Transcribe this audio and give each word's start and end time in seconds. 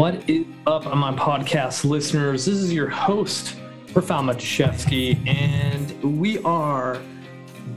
What 0.00 0.30
is 0.30 0.46
up, 0.66 0.86
on 0.86 0.96
my 0.96 1.12
podcast 1.12 1.84
listeners? 1.84 2.46
This 2.46 2.56
is 2.56 2.72
your 2.72 2.88
host, 2.88 3.56
Rafal 3.88 4.24
Matuszewski, 4.24 5.28
and 5.28 6.18
we 6.18 6.38
are 6.38 7.02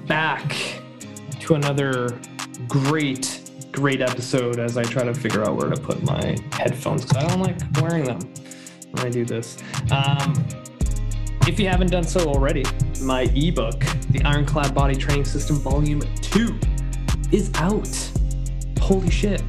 back 0.07 0.55
to 1.41 1.55
another 1.55 2.17
great, 2.69 3.41
great 3.73 3.99
episode 3.99 4.57
as 4.57 4.77
I 4.77 4.83
try 4.83 5.03
to 5.03 5.13
figure 5.13 5.43
out 5.43 5.57
where 5.57 5.69
to 5.69 5.75
put 5.75 6.01
my 6.03 6.37
headphones 6.53 7.03
because 7.03 7.25
I 7.25 7.27
don't 7.27 7.41
like 7.41 7.57
wearing 7.81 8.05
them 8.05 8.21
when 8.91 9.05
I 9.05 9.09
do 9.09 9.25
this. 9.25 9.57
Um, 9.91 10.47
if 11.45 11.59
you 11.59 11.67
haven't 11.67 11.91
done 11.91 12.05
so 12.05 12.21
already, 12.21 12.63
my 13.01 13.23
ebook, 13.35 13.81
The 14.11 14.21
Ironclad 14.23 14.73
Body 14.73 14.95
Training 14.95 15.25
System 15.25 15.57
Volume 15.57 15.99
2, 16.21 16.57
is 17.33 17.51
out. 17.55 17.89
Holy 18.79 19.09
shit. 19.09 19.43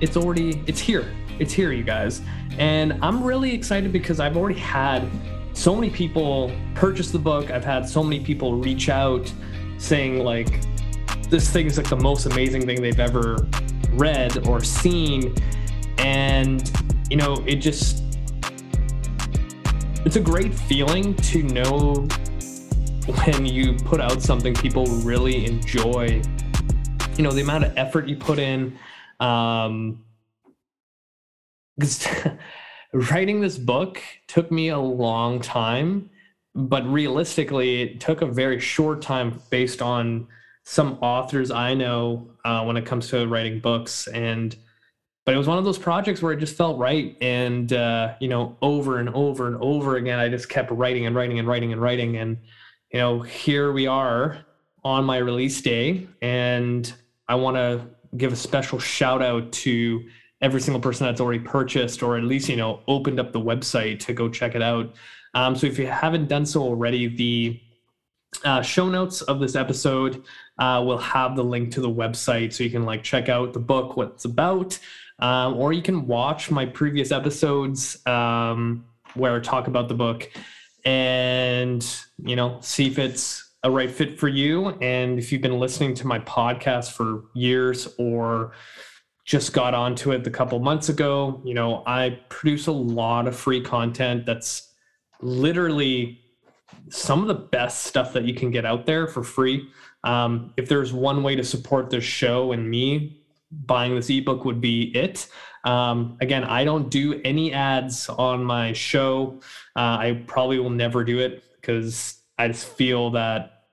It's 0.00 0.16
already, 0.16 0.62
it's 0.68 0.78
here 0.78 1.12
it's 1.40 1.52
here, 1.52 1.72
you 1.72 1.82
guys. 1.82 2.20
And 2.58 2.98
I'm 3.02 3.24
really 3.24 3.52
excited 3.52 3.92
because 3.92 4.20
I've 4.20 4.36
already 4.36 4.60
had 4.60 5.08
so 5.54 5.74
many 5.74 5.90
people 5.90 6.52
purchase 6.74 7.10
the 7.10 7.18
book. 7.18 7.50
I've 7.50 7.64
had 7.64 7.88
so 7.88 8.04
many 8.04 8.22
people 8.22 8.56
reach 8.56 8.88
out 8.88 9.32
saying, 9.78 10.22
like, 10.22 10.60
this 11.30 11.50
thing 11.50 11.66
is 11.66 11.78
like 11.78 11.88
the 11.88 11.96
most 11.96 12.26
amazing 12.26 12.66
thing 12.66 12.82
they've 12.82 13.00
ever 13.00 13.48
read 13.92 14.46
or 14.46 14.62
seen. 14.62 15.34
And, 15.98 16.70
you 17.08 17.16
know, 17.16 17.42
it 17.46 17.56
just, 17.56 18.02
it's 20.04 20.16
a 20.16 20.20
great 20.20 20.54
feeling 20.54 21.14
to 21.14 21.42
know 21.42 22.06
when 23.24 23.46
you 23.46 23.74
put 23.76 24.00
out 24.00 24.20
something 24.20 24.54
people 24.54 24.84
really 24.86 25.46
enjoy. 25.46 26.22
You 27.16 27.24
know, 27.24 27.32
the 27.32 27.40
amount 27.40 27.64
of 27.64 27.72
effort 27.76 28.08
you 28.08 28.16
put 28.16 28.38
in, 28.38 28.78
um, 29.20 30.02
writing 32.92 33.40
this 33.40 33.58
book 33.58 34.02
took 34.26 34.50
me 34.50 34.68
a 34.68 34.78
long 34.78 35.40
time, 35.40 36.10
but 36.54 36.84
realistically, 36.90 37.82
it 37.82 38.00
took 38.00 38.22
a 38.22 38.26
very 38.26 38.60
short 38.60 39.02
time 39.02 39.40
based 39.50 39.80
on 39.82 40.26
some 40.64 40.98
authors 41.00 41.50
I 41.50 41.74
know 41.74 42.30
uh, 42.44 42.64
when 42.64 42.76
it 42.76 42.86
comes 42.86 43.08
to 43.08 43.26
writing 43.26 43.60
books. 43.60 44.06
And 44.08 44.56
but 45.24 45.34
it 45.34 45.38
was 45.38 45.46
one 45.46 45.58
of 45.58 45.64
those 45.64 45.78
projects 45.78 46.22
where 46.22 46.32
it 46.32 46.40
just 46.40 46.56
felt 46.56 46.78
right, 46.78 47.16
and 47.20 47.72
uh, 47.72 48.14
you 48.20 48.28
know, 48.28 48.56
over 48.62 48.98
and 48.98 49.08
over 49.10 49.46
and 49.46 49.56
over 49.60 49.96
again, 49.96 50.18
I 50.18 50.28
just 50.28 50.48
kept 50.48 50.70
writing 50.70 51.06
and 51.06 51.14
writing 51.14 51.38
and 51.38 51.46
writing 51.46 51.72
and 51.72 51.80
writing, 51.80 52.16
and 52.16 52.38
you 52.92 52.98
know, 52.98 53.20
here 53.20 53.70
we 53.70 53.86
are 53.86 54.44
on 54.82 55.04
my 55.04 55.18
release 55.18 55.60
day, 55.60 56.08
and 56.22 56.92
I 57.28 57.34
want 57.34 57.56
to 57.56 57.86
give 58.16 58.32
a 58.32 58.36
special 58.36 58.78
shout 58.78 59.22
out 59.22 59.52
to 59.52 60.02
every 60.40 60.60
single 60.60 60.80
person 60.80 61.06
that's 61.06 61.20
already 61.20 61.40
purchased 61.40 62.02
or 62.02 62.16
at 62.16 62.24
least 62.24 62.48
you 62.48 62.56
know 62.56 62.80
opened 62.88 63.20
up 63.20 63.32
the 63.32 63.40
website 63.40 63.98
to 64.00 64.12
go 64.12 64.28
check 64.28 64.54
it 64.54 64.62
out. 64.62 64.94
Um, 65.34 65.54
so 65.54 65.66
if 65.66 65.78
you 65.78 65.86
haven't 65.86 66.28
done 66.28 66.44
so 66.44 66.62
already 66.62 67.06
the 67.08 67.60
uh, 68.44 68.62
show 68.62 68.88
notes 68.88 69.22
of 69.22 69.40
this 69.40 69.56
episode 69.56 70.22
uh, 70.58 70.82
will 70.84 70.98
have 70.98 71.36
the 71.36 71.44
link 71.44 71.72
to 71.72 71.80
the 71.80 71.90
website 71.90 72.52
so 72.52 72.64
you 72.64 72.70
can 72.70 72.84
like 72.84 73.02
check 73.02 73.28
out 73.28 73.52
the 73.52 73.60
book 73.60 73.96
what 73.96 74.12
it's 74.14 74.24
about. 74.24 74.78
Um, 75.18 75.56
or 75.56 75.72
you 75.72 75.82
can 75.82 76.06
watch 76.06 76.50
my 76.50 76.64
previous 76.64 77.12
episodes 77.12 78.04
um, 78.06 78.86
where 79.14 79.36
i 79.36 79.40
talk 79.40 79.66
about 79.66 79.88
the 79.88 79.94
book 79.94 80.30
and 80.84 81.84
you 82.24 82.36
know 82.36 82.58
see 82.62 82.86
if 82.86 82.98
it's 82.98 83.50
a 83.62 83.70
right 83.70 83.90
fit 83.90 84.18
for 84.18 84.28
you. 84.28 84.70
And 84.80 85.18
if 85.18 85.32
you've 85.32 85.42
been 85.42 85.58
listening 85.58 85.94
to 85.96 86.06
my 86.06 86.18
podcast 86.20 86.92
for 86.92 87.24
years 87.34 87.94
or 87.98 88.52
just 89.24 89.52
got 89.52 89.74
onto 89.74 90.12
it 90.12 90.26
a 90.26 90.30
couple 90.30 90.58
months 90.58 90.88
ago. 90.88 91.40
You 91.44 91.54
know, 91.54 91.82
I 91.86 92.20
produce 92.28 92.66
a 92.66 92.72
lot 92.72 93.26
of 93.26 93.36
free 93.36 93.60
content 93.60 94.26
that's 94.26 94.72
literally 95.20 96.20
some 96.88 97.22
of 97.22 97.28
the 97.28 97.34
best 97.34 97.84
stuff 97.84 98.12
that 98.12 98.24
you 98.24 98.34
can 98.34 98.50
get 98.50 98.64
out 98.64 98.86
there 98.86 99.06
for 99.06 99.22
free. 99.22 99.68
Um, 100.04 100.52
if 100.56 100.68
there's 100.68 100.92
one 100.92 101.22
way 101.22 101.36
to 101.36 101.44
support 101.44 101.90
this 101.90 102.04
show 102.04 102.52
and 102.52 102.68
me, 102.68 103.22
buying 103.50 103.94
this 103.94 104.08
ebook 104.10 104.44
would 104.44 104.60
be 104.60 104.84
it. 104.96 105.28
Um, 105.64 106.16
again, 106.20 106.44
I 106.44 106.64
don't 106.64 106.90
do 106.90 107.20
any 107.24 107.52
ads 107.52 108.08
on 108.08 108.44
my 108.44 108.72
show. 108.72 109.40
Uh, 109.76 109.98
I 109.98 110.24
probably 110.26 110.58
will 110.58 110.70
never 110.70 111.04
do 111.04 111.18
it 111.18 111.44
because 111.60 112.20
I 112.38 112.48
just 112.48 112.66
feel 112.66 113.10
that 113.10 113.64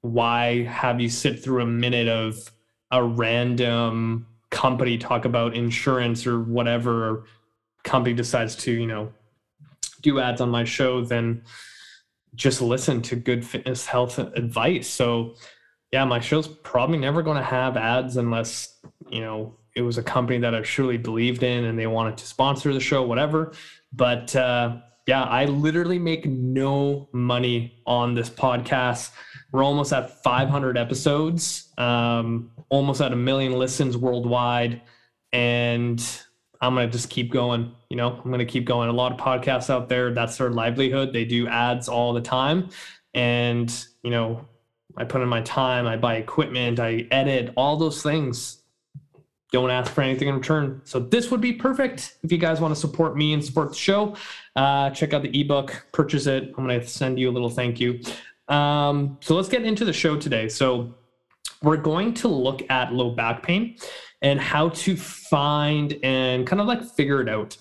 why 0.00 0.64
have 0.64 1.00
you 1.00 1.08
sit 1.08 1.42
through 1.44 1.62
a 1.62 1.66
minute 1.66 2.08
of 2.08 2.50
a 2.90 3.02
random 3.04 4.26
company 4.50 4.98
talk 4.98 5.24
about 5.24 5.54
insurance 5.54 6.26
or 6.26 6.40
whatever 6.40 7.24
company 7.84 8.14
decides 8.14 8.56
to 8.56 8.72
you 8.72 8.86
know 8.86 9.12
do 10.02 10.18
ads 10.18 10.40
on 10.40 10.50
my 10.50 10.64
show 10.64 11.04
then 11.04 11.42
just 12.34 12.62
listen 12.62 13.02
to 13.02 13.16
good 13.16 13.44
fitness 13.44 13.86
health 13.86 14.18
advice. 14.18 14.88
So 14.88 15.34
yeah 15.92 16.04
my 16.04 16.20
show's 16.20 16.48
probably 16.48 16.98
never 16.98 17.22
going 17.22 17.36
to 17.36 17.42
have 17.42 17.76
ads 17.76 18.16
unless 18.16 18.78
you 19.08 19.20
know 19.20 19.56
it 19.74 19.82
was 19.82 19.98
a 19.98 20.02
company 20.02 20.38
that 20.38 20.54
i 20.54 20.62
surely 20.62 20.96
believed 20.96 21.42
in 21.42 21.64
and 21.64 21.78
they 21.78 21.86
wanted 21.86 22.16
to 22.18 22.26
sponsor 22.26 22.72
the 22.72 22.80
show 22.80 23.02
whatever. 23.02 23.52
But 23.92 24.34
uh, 24.36 24.76
yeah 25.06 25.24
i 25.24 25.44
literally 25.46 25.98
make 25.98 26.26
no 26.26 27.08
money 27.12 27.82
on 27.86 28.14
this 28.14 28.30
podcast 28.30 29.10
we're 29.52 29.64
almost 29.64 29.92
at 29.92 30.22
500 30.22 30.78
episodes, 30.78 31.72
um, 31.76 32.50
almost 32.68 33.00
at 33.00 33.12
a 33.12 33.16
million 33.16 33.52
listens 33.52 33.96
worldwide. 33.96 34.82
And 35.32 36.02
I'm 36.60 36.74
going 36.74 36.88
to 36.88 36.92
just 36.92 37.10
keep 37.10 37.32
going. 37.32 37.72
You 37.88 37.96
know, 37.96 38.12
I'm 38.12 38.30
going 38.30 38.38
to 38.38 38.44
keep 38.44 38.64
going. 38.64 38.88
A 38.88 38.92
lot 38.92 39.12
of 39.12 39.18
podcasts 39.18 39.70
out 39.70 39.88
there, 39.88 40.12
that's 40.12 40.36
their 40.38 40.50
livelihood. 40.50 41.12
They 41.12 41.24
do 41.24 41.48
ads 41.48 41.88
all 41.88 42.12
the 42.12 42.20
time. 42.20 42.68
And, 43.14 43.72
you 44.02 44.10
know, 44.10 44.46
I 44.96 45.04
put 45.04 45.22
in 45.22 45.28
my 45.28 45.40
time, 45.42 45.86
I 45.86 45.96
buy 45.96 46.16
equipment, 46.16 46.78
I 46.78 47.06
edit, 47.10 47.52
all 47.56 47.76
those 47.76 48.02
things. 48.02 48.58
Don't 49.52 49.70
ask 49.70 49.90
for 49.90 50.02
anything 50.02 50.28
in 50.28 50.36
return. 50.36 50.80
So 50.84 51.00
this 51.00 51.30
would 51.30 51.40
be 51.40 51.52
perfect 51.52 52.18
if 52.22 52.30
you 52.30 52.38
guys 52.38 52.60
want 52.60 52.72
to 52.72 52.80
support 52.80 53.16
me 53.16 53.32
and 53.32 53.44
support 53.44 53.70
the 53.70 53.76
show. 53.76 54.14
Uh, 54.54 54.90
check 54.90 55.12
out 55.12 55.22
the 55.22 55.40
ebook, 55.40 55.86
purchase 55.92 56.26
it. 56.26 56.54
I'm 56.56 56.66
going 56.66 56.80
to 56.80 56.86
send 56.86 57.18
you 57.18 57.30
a 57.30 57.32
little 57.32 57.50
thank 57.50 57.80
you. 57.80 58.00
Um, 58.50 59.16
so 59.20 59.34
let's 59.36 59.48
get 59.48 59.64
into 59.64 59.84
the 59.84 59.92
show 59.92 60.16
today. 60.16 60.48
So 60.48 60.94
we're 61.62 61.76
going 61.76 62.14
to 62.14 62.28
look 62.28 62.68
at 62.70 62.92
low 62.92 63.10
back 63.10 63.42
pain 63.42 63.76
and 64.22 64.40
how 64.40 64.70
to 64.70 64.96
find 64.96 65.98
and 66.02 66.46
kind 66.46 66.60
of 66.60 66.66
like 66.66 66.84
figure 66.84 67.20
it 67.20 67.28
out. 67.28 67.56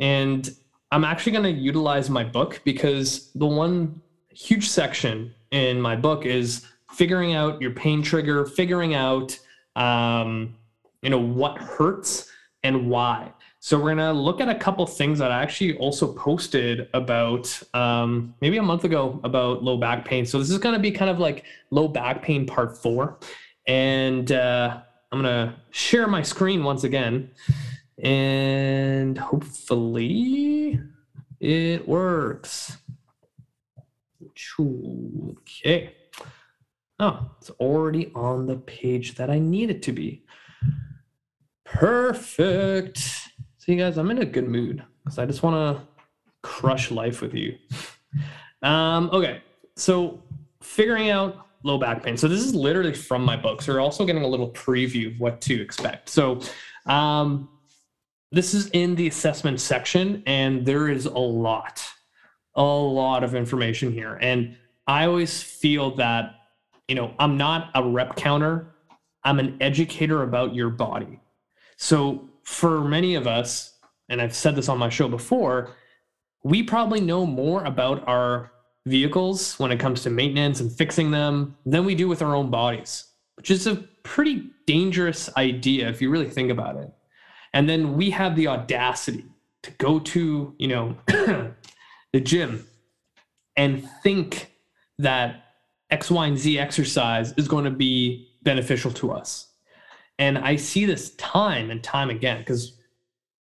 And 0.00 0.48
I'm 0.92 1.04
actually 1.04 1.32
going 1.32 1.54
to 1.54 1.60
utilize 1.60 2.08
my 2.08 2.22
book 2.22 2.60
because 2.64 3.32
the 3.32 3.46
one 3.46 4.00
huge 4.30 4.68
section 4.68 5.34
in 5.50 5.80
my 5.80 5.96
book 5.96 6.26
is 6.26 6.66
figuring 6.92 7.34
out 7.34 7.60
your 7.60 7.72
pain 7.72 8.02
trigger, 8.02 8.44
figuring 8.44 8.94
out 8.94 9.36
um, 9.76 10.54
you 11.02 11.10
know 11.10 11.18
what 11.18 11.58
hurts 11.58 12.30
and 12.62 12.88
why. 12.88 13.32
So 13.64 13.78
we're 13.78 13.94
gonna 13.94 14.12
look 14.12 14.42
at 14.42 14.50
a 14.50 14.54
couple 14.54 14.86
things 14.86 15.18
that 15.20 15.32
I 15.32 15.42
actually 15.42 15.78
also 15.78 16.12
posted 16.12 16.86
about 16.92 17.62
um, 17.72 18.34
maybe 18.42 18.58
a 18.58 18.62
month 18.62 18.84
ago 18.84 19.18
about 19.24 19.62
low 19.62 19.78
back 19.78 20.04
pain. 20.04 20.26
So 20.26 20.38
this 20.38 20.50
is 20.50 20.58
gonna 20.58 20.78
be 20.78 20.90
kind 20.90 21.10
of 21.10 21.18
like 21.18 21.44
low 21.70 21.88
back 21.88 22.20
pain 22.20 22.44
part 22.44 22.76
four, 22.76 23.18
and 23.66 24.30
uh, 24.30 24.82
I'm 25.10 25.18
gonna 25.18 25.56
share 25.70 26.06
my 26.06 26.20
screen 26.20 26.62
once 26.62 26.84
again, 26.84 27.30
and 28.02 29.16
hopefully 29.16 30.78
it 31.40 31.88
works. 31.88 32.76
Okay. 34.60 35.94
Oh, 37.00 37.30
it's 37.40 37.48
already 37.48 38.12
on 38.14 38.46
the 38.46 38.56
page 38.56 39.14
that 39.14 39.30
I 39.30 39.38
need 39.38 39.70
it 39.70 39.82
to 39.84 39.92
be. 39.92 40.26
Perfect. 41.64 43.23
You 43.66 43.76
guys, 43.76 43.96
I'm 43.96 44.10
in 44.10 44.18
a 44.18 44.26
good 44.26 44.46
mood 44.46 44.82
because 45.02 45.18
I 45.18 45.24
just 45.24 45.42
want 45.42 45.78
to 45.78 45.82
crush 46.42 46.90
life 46.90 47.22
with 47.22 47.32
you. 47.32 47.56
Um, 48.62 49.08
okay, 49.12 49.42
so 49.76 50.22
figuring 50.62 51.10
out 51.10 51.46
low 51.62 51.78
back 51.78 52.02
pain. 52.02 52.16
So, 52.16 52.28
this 52.28 52.42
is 52.42 52.54
literally 52.54 52.92
from 52.92 53.24
my 53.24 53.36
book. 53.36 53.62
So, 53.62 53.72
we're 53.72 53.80
also 53.80 54.04
getting 54.04 54.22
a 54.22 54.28
little 54.28 54.50
preview 54.50 55.14
of 55.14 55.20
what 55.20 55.40
to 55.42 55.60
expect. 55.60 56.10
So, 56.10 56.40
um, 56.86 57.48
this 58.32 58.52
is 58.52 58.68
in 58.70 58.94
the 58.96 59.08
assessment 59.08 59.60
section, 59.60 60.22
and 60.26 60.66
there 60.66 60.88
is 60.88 61.06
a 61.06 61.18
lot, 61.18 61.82
a 62.54 62.62
lot 62.62 63.24
of 63.24 63.34
information 63.34 63.92
here. 63.92 64.18
And 64.20 64.56
I 64.86 65.06
always 65.06 65.42
feel 65.42 65.94
that, 65.96 66.34
you 66.88 66.94
know, 66.94 67.14
I'm 67.18 67.38
not 67.38 67.70
a 67.74 67.82
rep 67.82 68.16
counter, 68.16 68.74
I'm 69.22 69.38
an 69.38 69.56
educator 69.60 70.22
about 70.22 70.54
your 70.54 70.68
body. 70.68 71.20
So, 71.76 72.28
for 72.44 72.84
many 72.84 73.14
of 73.14 73.26
us, 73.26 73.78
and 74.08 74.20
I've 74.20 74.34
said 74.34 74.56
this 74.56 74.68
on 74.68 74.78
my 74.78 74.88
show 74.88 75.08
before, 75.08 75.74
we 76.42 76.62
probably 76.62 77.00
know 77.00 77.24
more 77.26 77.64
about 77.64 78.06
our 78.06 78.52
vehicles 78.86 79.58
when 79.58 79.72
it 79.72 79.80
comes 79.80 80.02
to 80.02 80.10
maintenance 80.10 80.60
and 80.60 80.70
fixing 80.70 81.10
them 81.10 81.56
than 81.64 81.84
we 81.84 81.94
do 81.94 82.06
with 82.06 82.22
our 82.22 82.34
own 82.34 82.50
bodies, 82.50 83.04
which 83.36 83.50
is 83.50 83.66
a 83.66 83.76
pretty 84.02 84.50
dangerous 84.66 85.34
idea 85.36 85.88
if 85.88 86.02
you 86.02 86.10
really 86.10 86.28
think 86.28 86.50
about 86.50 86.76
it. 86.76 86.92
And 87.54 87.68
then 87.68 87.96
we 87.96 88.10
have 88.10 88.36
the 88.36 88.48
audacity 88.48 89.24
to 89.62 89.70
go 89.72 89.98
to, 89.98 90.54
you 90.58 90.68
know, 90.68 90.96
the 91.06 92.20
gym 92.20 92.66
and 93.56 93.88
think 94.02 94.52
that 94.98 95.44
X, 95.90 96.10
Y, 96.10 96.26
and 96.26 96.38
Z 96.38 96.58
exercise 96.58 97.32
is 97.36 97.48
going 97.48 97.64
to 97.64 97.70
be 97.70 98.28
beneficial 98.42 98.90
to 98.92 99.12
us. 99.12 99.48
And 100.18 100.38
I 100.38 100.56
see 100.56 100.84
this 100.84 101.14
time 101.16 101.70
and 101.70 101.82
time 101.82 102.10
again 102.10 102.38
because, 102.38 102.78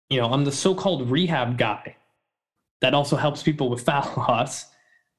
you 0.09 0.21
know, 0.21 0.33
I'm 0.33 0.45
the 0.45 0.53
so 0.53 0.75
called 0.75 1.11
rehab 1.11 1.59
guy 1.59 1.97
that 2.81 2.95
also 2.95 3.17
helps 3.17 3.43
people 3.43 3.69
with 3.69 3.83
fat 3.87 4.17
loss. 4.17 4.67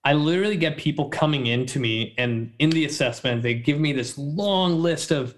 I 0.03 0.13
literally 0.13 0.57
get 0.57 0.77
people 0.77 1.09
coming 1.09 1.47
into 1.47 1.79
me, 1.79 2.15
and 2.17 2.53
in 2.57 2.71
the 2.71 2.85
assessment, 2.85 3.43
they 3.43 3.53
give 3.53 3.79
me 3.79 3.93
this 3.93 4.17
long 4.17 4.81
list 4.81 5.11
of 5.11 5.35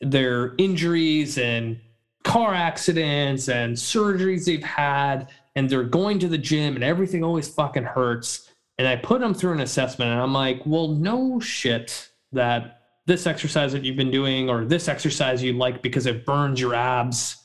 their 0.00 0.54
injuries 0.56 1.36
and 1.36 1.78
car 2.24 2.54
accidents 2.54 3.50
and 3.50 3.76
surgeries 3.76 4.46
they've 4.46 4.64
had, 4.64 5.28
and 5.54 5.68
they're 5.68 5.82
going 5.82 6.18
to 6.20 6.28
the 6.28 6.38
gym, 6.38 6.76
and 6.76 6.84
everything 6.84 7.22
always 7.22 7.48
fucking 7.48 7.84
hurts. 7.84 8.50
And 8.78 8.88
I 8.88 8.96
put 8.96 9.20
them 9.20 9.34
through 9.34 9.52
an 9.52 9.60
assessment, 9.60 10.10
and 10.10 10.20
I'm 10.20 10.32
like, 10.32 10.62
well, 10.64 10.88
no 10.88 11.38
shit 11.38 12.08
that 12.32 12.79
this 13.10 13.26
exercise 13.26 13.72
that 13.72 13.84
you've 13.84 13.96
been 13.96 14.12
doing 14.12 14.48
or 14.48 14.64
this 14.64 14.86
exercise 14.86 15.42
you 15.42 15.52
like 15.52 15.82
because 15.82 16.06
it 16.06 16.24
burns 16.24 16.60
your 16.60 16.74
abs, 16.74 17.44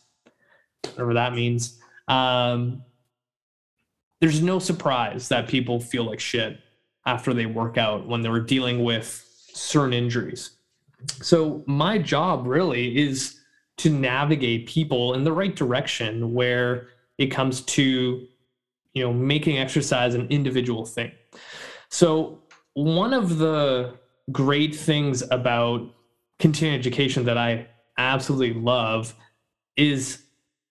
whatever 0.83 1.15
that 1.15 1.33
means. 1.33 1.79
Um, 2.07 2.83
there's 4.21 4.43
no 4.43 4.59
surprise 4.59 5.27
that 5.29 5.47
people 5.47 5.79
feel 5.79 6.03
like 6.03 6.19
shit 6.19 6.59
after 7.07 7.33
they 7.33 7.47
work 7.47 7.79
out 7.79 8.07
when 8.07 8.21
they're 8.21 8.39
dealing 8.39 8.83
with 8.83 9.27
certain 9.53 9.91
injuries. 9.91 10.51
So 11.23 11.63
my 11.65 11.97
job 11.97 12.45
really 12.45 12.95
is 12.95 13.39
to 13.77 13.89
navigate 13.89 14.67
people 14.67 15.15
in 15.15 15.23
the 15.23 15.31
right 15.31 15.55
direction 15.55 16.35
where 16.35 16.89
it 17.17 17.27
comes 17.27 17.61
to 17.61 18.27
you 18.93 19.03
know 19.03 19.11
making 19.11 19.57
exercise 19.57 20.13
an 20.13 20.27
individual 20.29 20.85
thing. 20.85 21.11
So 21.89 22.43
one 22.75 23.15
of 23.15 23.39
the 23.39 23.97
great 24.31 24.75
things 24.75 25.23
about 25.31 25.93
continuing 26.39 26.77
education 26.77 27.25
that 27.25 27.37
I 27.37 27.67
absolutely 27.97 28.59
love 28.59 29.15
is 29.77 30.23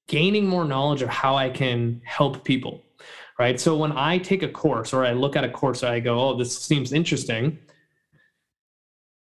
gaining 0.08 0.46
more 0.46 0.64
knowledge 0.64 1.02
of 1.02 1.08
how 1.08 1.36
I 1.36 1.50
can 1.50 2.00
help 2.04 2.44
people. 2.44 2.82
Right. 3.38 3.58
So 3.58 3.76
when 3.76 3.92
I 3.92 4.18
take 4.18 4.44
a 4.44 4.48
course 4.48 4.92
or 4.92 5.04
I 5.04 5.12
look 5.12 5.34
at 5.34 5.42
a 5.42 5.48
course, 5.48 5.82
I 5.82 5.98
go, 5.98 6.20
oh, 6.20 6.38
this 6.38 6.56
seems 6.56 6.92
interesting. 6.92 7.58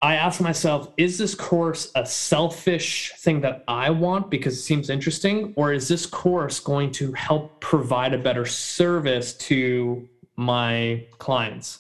I 0.02 0.16
ask 0.16 0.40
myself, 0.40 0.94
is 0.96 1.18
this 1.18 1.36
course 1.36 1.92
a 1.96 2.06
selfish 2.06 3.14
thing 3.18 3.42
that 3.42 3.64
I 3.68 3.90
want 3.90 4.30
because 4.30 4.54
it 4.54 4.62
seems 4.62 4.90
interesting? 4.90 5.54
Or 5.58 5.74
is 5.74 5.88
this 5.88 6.06
course 6.06 6.60
going 6.60 6.92
to 6.92 7.12
help 7.14 7.60
provide 7.60 8.14
a 8.14 8.18
better 8.18 8.46
service 8.46 9.34
to 9.50 10.08
my 10.38 11.06
clients? 11.18 11.80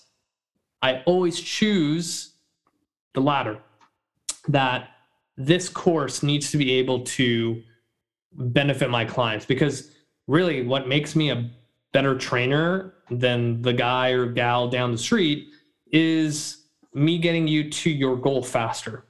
I 0.81 1.03
always 1.05 1.39
choose 1.39 2.33
the 3.17 3.21
latter, 3.21 3.59
that 4.47 4.89
this 5.35 5.67
course 5.67 6.23
needs 6.23 6.51
to 6.51 6.57
be 6.57 6.71
able 6.73 7.01
to 7.01 7.61
benefit 8.33 8.89
my 8.89 9.03
clients 9.03 9.45
because 9.45 9.91
really 10.27 10.63
what 10.63 10.87
makes 10.87 11.15
me 11.15 11.31
a 11.31 11.49
better 11.91 12.15
trainer 12.15 12.93
than 13.09 13.61
the 13.61 13.73
guy 13.73 14.09
or 14.09 14.27
gal 14.27 14.67
down 14.67 14.91
the 14.91 14.97
street 14.97 15.47
is 15.91 16.65
me 16.93 17.17
getting 17.17 17.47
you 17.47 17.69
to 17.69 17.89
your 17.89 18.15
goal 18.15 18.43
faster 18.43 19.03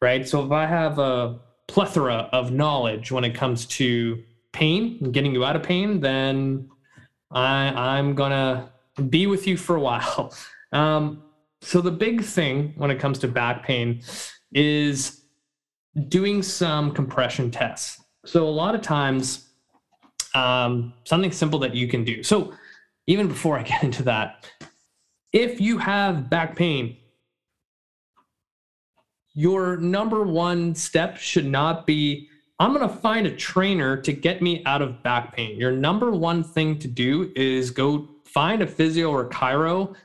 right? 0.00 0.26
So 0.26 0.44
if 0.44 0.50
i 0.50 0.66
have 0.66 0.98
a 0.98 1.38
plethora 1.68 2.28
of 2.32 2.50
knowledge 2.50 3.12
when 3.12 3.24
it 3.24 3.34
comes 3.34 3.66
to 3.66 4.20
pain 4.52 4.98
and 5.00 5.12
getting 5.12 5.32
you 5.32 5.44
out 5.44 5.54
of 5.54 5.62
pain 5.62 6.00
then 6.00 6.68
i 7.30 7.68
i'm 7.98 8.14
gonna 8.14 8.72
be 9.08 9.26
with 9.26 9.46
you 9.46 9.56
for 9.56 9.76
a 9.76 9.80
while. 9.80 10.34
Um, 10.72 11.22
so 11.62 11.80
the 11.80 11.92
big 11.92 12.22
thing 12.22 12.74
when 12.76 12.90
it 12.90 12.98
comes 12.98 13.18
to 13.20 13.28
back 13.28 13.64
pain 13.64 14.02
is 14.52 15.22
doing 16.08 16.42
some 16.42 16.92
compression 16.92 17.50
tests. 17.50 18.02
So 18.26 18.48
a 18.48 18.50
lot 18.50 18.74
of 18.74 18.82
times, 18.82 19.48
um, 20.34 20.92
something 21.04 21.30
simple 21.30 21.58
that 21.60 21.74
you 21.74 21.86
can 21.86 22.04
do. 22.04 22.22
So 22.22 22.52
even 23.06 23.28
before 23.28 23.58
I 23.58 23.62
get 23.72 23.82
into 23.84 24.02
that, 24.04 24.50
if 25.32 25.60
you 25.60 25.78
have 25.78 26.28
back 26.28 26.56
pain, 26.56 26.96
your 29.34 29.76
number 29.76 30.24
one 30.24 30.74
step 30.74 31.16
should 31.16 31.46
not 31.46 31.86
be 31.86 32.28
I'm 32.58 32.72
going 32.72 32.88
to 32.88 32.94
find 32.94 33.26
a 33.26 33.34
trainer 33.34 33.96
to 34.02 34.12
get 34.12 34.40
me 34.40 34.62
out 34.66 34.82
of 34.82 35.02
back 35.02 35.34
pain. 35.34 35.58
Your 35.58 35.72
number 35.72 36.12
one 36.12 36.44
thing 36.44 36.78
to 36.78 36.86
do 36.86 37.32
is 37.34 37.72
go 37.72 38.08
find 38.24 38.62
a 38.62 38.66
physio 38.68 39.10
or 39.10 39.26
a 39.26 39.30
chiro 39.30 39.96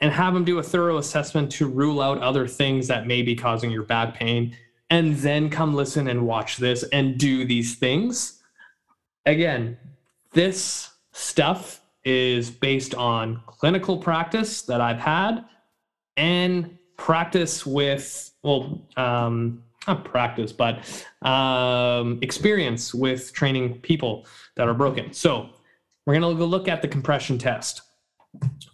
and 0.00 0.12
have 0.12 0.34
them 0.34 0.44
do 0.44 0.58
a 0.58 0.62
thorough 0.62 0.98
assessment 0.98 1.50
to 1.52 1.68
rule 1.68 2.00
out 2.00 2.18
other 2.18 2.46
things 2.48 2.88
that 2.88 3.06
may 3.06 3.22
be 3.22 3.34
causing 3.34 3.70
your 3.70 3.82
back 3.82 4.14
pain 4.14 4.56
and 4.88 5.16
then 5.16 5.48
come 5.50 5.74
listen 5.74 6.08
and 6.08 6.26
watch 6.26 6.56
this 6.56 6.82
and 6.92 7.18
do 7.18 7.44
these 7.44 7.76
things. 7.76 8.42
Again 9.26 9.76
this 10.32 10.90
stuff 11.12 11.80
is 12.04 12.50
based 12.50 12.94
on 12.94 13.42
clinical 13.46 13.98
practice 13.98 14.62
that 14.62 14.80
i've 14.80 15.00
had 15.00 15.44
and 16.16 16.78
practice 16.96 17.66
with 17.66 18.32
well 18.42 18.86
um, 18.96 19.62
not 19.86 20.04
practice 20.04 20.52
but 20.52 20.78
um, 21.22 22.18
experience 22.22 22.94
with 22.94 23.32
training 23.32 23.78
people 23.80 24.26
that 24.56 24.68
are 24.68 24.74
broken. 24.74 25.12
So 25.12 25.50
we're 26.06 26.18
going 26.18 26.34
to 26.34 26.38
go 26.38 26.44
look 26.44 26.68
at 26.68 26.82
the 26.82 26.88
compression 26.88 27.38
test 27.38 27.82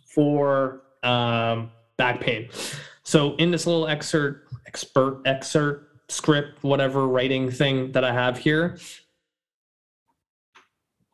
for 0.07 0.83
um, 1.07 1.71
back 1.97 2.21
pain. 2.21 2.49
So 3.03 3.37
in 3.37 3.51
this 3.51 3.67
little 3.67 3.87
excerpt, 3.87 4.53
expert 4.67 5.23
excerpt, 5.25 6.11
script, 6.11 6.63
whatever 6.63 7.07
writing 7.07 7.51
thing 7.51 7.93
that 7.93 8.05
I 8.05 8.13
have 8.13 8.39
here, 8.39 8.79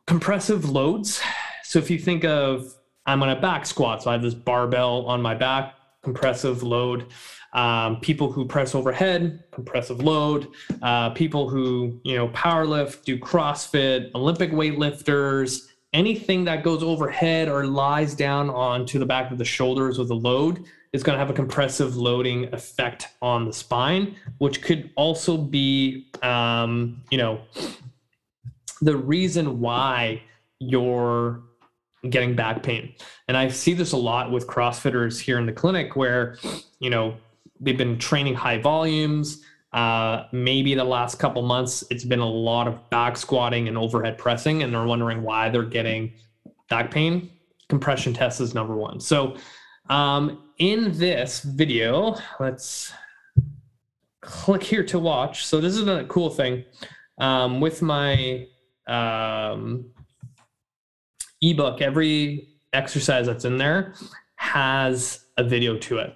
compressive 0.07 0.69
loads. 0.69 1.21
So 1.65 1.79
if 1.79 1.91
you 1.91 1.99
think 1.99 2.25
of 2.25 2.75
I'm 3.07 3.23
on 3.23 3.31
a 3.31 3.41
back 3.41 3.67
squat, 3.67 4.03
so 4.03 4.11
I 4.11 4.15
have 4.15 4.23
this 4.23 4.35
barbell 4.35 5.07
on 5.07 5.21
my 5.21 5.35
back, 5.35 5.75
compressive 6.03 6.63
load. 6.63 7.07
Um, 7.53 8.01
people 8.01 8.33
who 8.33 8.47
press 8.47 8.75
overhead, 8.75 9.45
compressive 9.51 10.03
load. 10.03 10.49
Uh, 10.81 11.11
people 11.11 11.49
who 11.49 12.01
you 12.05 12.17
know 12.17 12.29
power 12.29 12.65
lift, 12.65 13.05
do 13.05 13.19
CrossFit, 13.19 14.11
Olympic 14.15 14.53
weightlifters, 14.53 15.67
anything 15.93 16.45
that 16.45 16.63
goes 16.63 16.83
overhead 16.83 17.49
or 17.49 17.67
lies 17.67 18.15
down 18.15 18.49
onto 18.51 18.99
the 18.99 19.07
back 19.07 19.31
of 19.31 19.39
the 19.39 19.45
shoulders 19.45 19.99
with 19.99 20.11
a 20.11 20.15
load 20.15 20.65
is 20.93 21.03
going 21.03 21.15
to 21.15 21.19
have 21.19 21.31
a 21.31 21.35
compressive 21.35 21.97
loading 21.97 22.53
effect 22.53 23.09
on 23.21 23.45
the 23.45 23.53
spine, 23.53 24.15
which 24.39 24.63
could 24.63 24.91
also 24.97 25.37
be, 25.37 26.11
um, 26.23 27.03
you 27.11 27.19
know, 27.19 27.41
the 28.81 28.97
reason 28.97 29.61
why 29.61 30.23
you're 30.59 31.43
getting 32.11 32.35
back 32.35 32.63
pain. 32.63 32.95
And 33.29 33.37
I 33.37 33.49
see 33.49 33.75
this 33.75 33.93
a 33.93 33.97
lot 33.97 34.31
with 34.31 34.47
CrossFitters 34.47 35.21
here 35.21 35.39
in 35.39 35.47
the 35.47 35.53
clinic 35.53 35.95
where, 35.97 36.37
you 36.79 36.91
know, 36.91 37.17
they've 37.61 37.79
been 37.79 37.99
training 37.99 38.35
high 38.35 38.59
volumes 38.59 39.43
uh, 39.73 40.25
maybe 40.33 40.75
the 40.75 40.85
last 40.85 41.19
couple 41.19 41.43
months, 41.43 41.83
it's 41.91 42.05
been 42.05 42.21
a 42.21 42.29
lot 42.29 42.69
of 42.69 42.91
back 42.91 43.17
squatting 43.17 43.69
and 43.69 43.79
overhead 43.79 44.19
pressing, 44.19 44.63
and 44.63 44.73
they're 44.73 44.85
wondering 44.85 45.23
why 45.23 45.49
they're 45.49 45.63
getting 45.63 46.13
back 46.69 46.91
pain. 46.91 47.31
Compression 47.69 48.13
test 48.13 48.41
is 48.41 48.55
number 48.55 48.77
one. 48.77 49.01
So, 49.01 49.37
um, 49.89 50.43
in 50.59 50.97
this 50.99 51.41
video, 51.41 52.17
let's 52.39 52.93
click 54.21 54.63
here 54.63 54.85
to 54.85 54.99
watch. 54.99 55.47
So, 55.47 55.61
this 55.61 55.77
is 55.77 55.89
a 55.89 56.05
cool 56.05 56.29
thing 56.29 56.65
um, 57.19 57.61
with 57.61 57.81
my 57.81 58.47
um, 58.87 59.87
ebook. 61.41 61.81
Every 61.81 62.49
exercise 62.75 63.27
that's 63.27 63.47
in 63.47 63.57
there 63.57 63.95
has 64.37 65.25
a 65.39 65.45
video 65.45 65.79
to 65.79 65.99
it. 65.99 66.15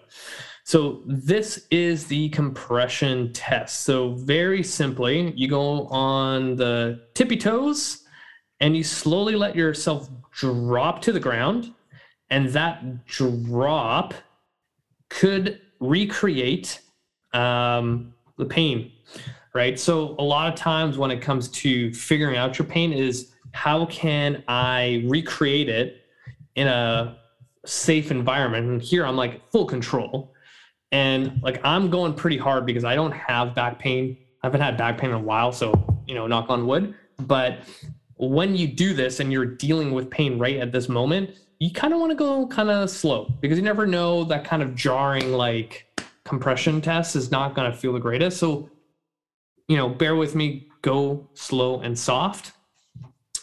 So 0.67 1.03
this 1.07 1.65
is 1.71 2.09
the 2.09 2.29
compression 2.31 3.33
test. 3.33 3.83
So 3.83 4.15
very 4.15 4.65
simply, 4.65 5.33
you 5.37 5.47
go 5.47 5.87
on 5.87 6.57
the 6.57 7.07
tippy 7.15 7.37
toes 7.37 8.03
and 8.59 8.77
you 8.77 8.83
slowly 8.83 9.37
let 9.37 9.55
yourself 9.55 10.11
drop 10.33 11.01
to 11.03 11.13
the 11.13 11.21
ground. 11.21 11.73
And 12.31 12.49
that 12.49 13.07
drop 13.07 14.13
could 15.09 15.61
recreate 15.79 16.81
um, 17.33 18.13
the 18.37 18.47
pain, 18.47 18.91
right? 19.55 19.79
So 19.79 20.17
a 20.19 20.25
lot 20.25 20.53
of 20.53 20.59
times 20.59 20.99
when 20.99 21.13
it 21.13 21.23
comes 21.23 21.47
to 21.63 21.95
figuring 21.95 22.37
out 22.37 22.59
your 22.59 22.67
pain 22.67 22.93
is 22.93 23.31
how 23.53 23.87
can 23.87 24.43
I 24.49 25.05
recreate 25.07 25.69
it 25.69 26.01
in 26.57 26.67
a 26.67 27.19
safe 27.65 28.11
environment? 28.11 28.67
And 28.67 28.83
here 28.83 29.07
I'm 29.07 29.17
like 29.17 29.49
full 29.53 29.67
control 29.67 30.33
and 30.93 31.41
like 31.43 31.61
I'm 31.65 31.91
going 31.91 32.15
pretty 32.15 32.39
hard 32.39 32.67
because 32.67 32.85
I 32.85 32.95
don't 32.95 33.13
have 33.13 33.55
back 33.55 33.79
pain. 33.79 34.17
I 34.43 34.47
haven't 34.47 34.61
had 34.61 34.77
back 34.77 34.99
pain 34.99 35.11
in 35.11 35.17
a 35.17 35.21
while, 35.21 35.53
so 35.53 35.73
you 36.07 36.15
know, 36.15 36.27
knock 36.27 36.51
on 36.51 36.67
wood. 36.67 36.95
But 37.19 37.61
when 38.17 38.57
you 38.57 38.67
do 38.67 38.95
this 38.95 39.21
and 39.21 39.33
you're 39.33 39.47
dealing 39.47 39.93
with 39.93 40.11
pain 40.11 40.39
right 40.39 40.57
at 40.57 40.73
this 40.73 40.89
moment, 40.89 41.31
you 41.59 41.71
kind 41.71 41.93
of 41.93 42.01
want 42.01 42.11
to 42.11 42.17
go 42.17 42.47
kind 42.47 42.71
of 42.71 42.91
slow 42.91 43.33
because 43.41 43.59
you 43.59 43.65
never 43.65 43.87
know 43.87 44.25
that 44.25 44.45
kind 44.45 44.63
of 44.63 44.75
jarring 44.75 45.33
like 45.33 45.87
compression 46.25 46.81
test 46.81 47.17
is 47.17 47.31
not 47.31 47.55
going 47.55 47.71
to 47.71 47.77
feel 47.77 47.93
the 47.93 48.01
greatest. 48.01 48.39
So, 48.39 48.71
you 49.69 49.77
know, 49.77 49.89
bear 49.89 50.17
with 50.17 50.35
me, 50.35 50.69
go 50.83 51.29
slow 51.35 51.81
and 51.81 51.99
soft. 51.99 52.53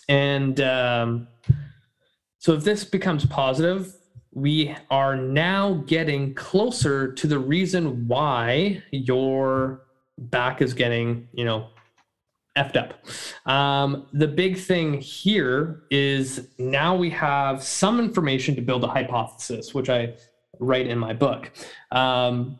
And 0.10 0.60
um, 0.62 1.28
so 2.38 2.54
if 2.54 2.64
this 2.64 2.84
becomes 2.84 3.26
positive, 3.26 3.94
we 4.36 4.75
are 4.90 5.16
now 5.16 5.84
getting 5.86 6.34
closer 6.34 7.12
to 7.13 7.28
the 7.28 7.38
reason 7.38 8.08
why 8.08 8.82
your 8.92 9.84
back 10.18 10.62
is 10.62 10.74
getting, 10.74 11.28
you 11.34 11.46
know, 11.46 11.68
effed 12.58 12.75
up. 12.75 12.94
Um, 13.52 14.08
the 14.13 14.28
big 14.28 14.58
thing 14.58 15.00
here 15.00 15.84
is 15.90 16.50
now 16.58 16.96
we 16.96 17.10
have 17.12 17.63
some 17.63 18.00
information 18.00 18.56
to 18.56 18.62
build 18.62 18.84
a 18.84 18.88
hypothesis, 18.88 19.74
which 19.74 19.90
I 19.90 20.13
write 20.60 20.88
in 20.88 20.98
my 20.98 21.13
book. 21.13 21.52
Um, 21.92 22.60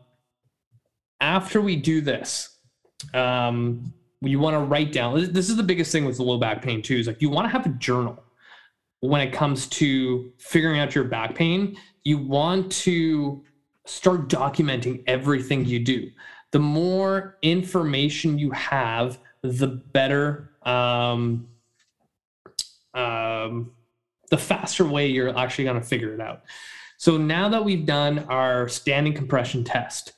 after 1.22 1.62
we 1.62 1.76
do 1.76 2.02
this, 2.02 2.58
um, 3.14 3.94
you 4.22 4.40
want 4.40 4.56
to 4.56 4.60
write 4.60 4.92
down. 4.92 5.34
This 5.34 5.50
is 5.50 5.58
the 5.58 5.64
biggest 5.64 5.92
thing 5.92 6.06
with 6.06 6.18
the 6.18 6.24
low 6.24 6.38
back 6.38 6.62
pain 6.62 6.82
too. 6.82 6.98
Is 6.98 7.08
like 7.08 7.22
you 7.22 7.30
want 7.30 7.46
to 7.46 7.50
have 7.50 7.66
a 7.66 7.70
journal 7.70 8.24
when 9.04 9.20
it 9.20 9.34
comes 9.34 9.68
to 9.68 10.32
figuring 10.38 10.80
out 10.80 10.96
your 10.96 11.04
back 11.04 11.36
pain. 11.36 11.76
You 12.06 12.18
want 12.20 12.72
to 12.84 13.44
start 13.86 14.30
documenting 14.30 15.04
everything 15.08 15.66
you 15.66 15.80
do. 15.80 16.10
The 16.52 16.60
more 16.60 17.38
information 17.42 18.40
you 18.40 18.52
have, 18.52 19.20
the 19.42 19.68
better, 19.68 20.52
um, 20.64 21.50
um, 22.94 23.74
the 24.30 24.38
faster 24.38 24.86
way 24.86 25.08
you're 25.08 25.38
actually 25.38 25.66
going 25.66 25.82
to 25.82 25.86
figure 25.86 26.14
it 26.14 26.22
out. 26.22 26.44
So 26.96 27.18
now 27.18 27.50
that 27.50 27.66
we've 27.66 27.86
done 27.86 28.20
our 28.30 28.70
standing 28.70 29.14
compression 29.14 29.66
test, 29.66 30.14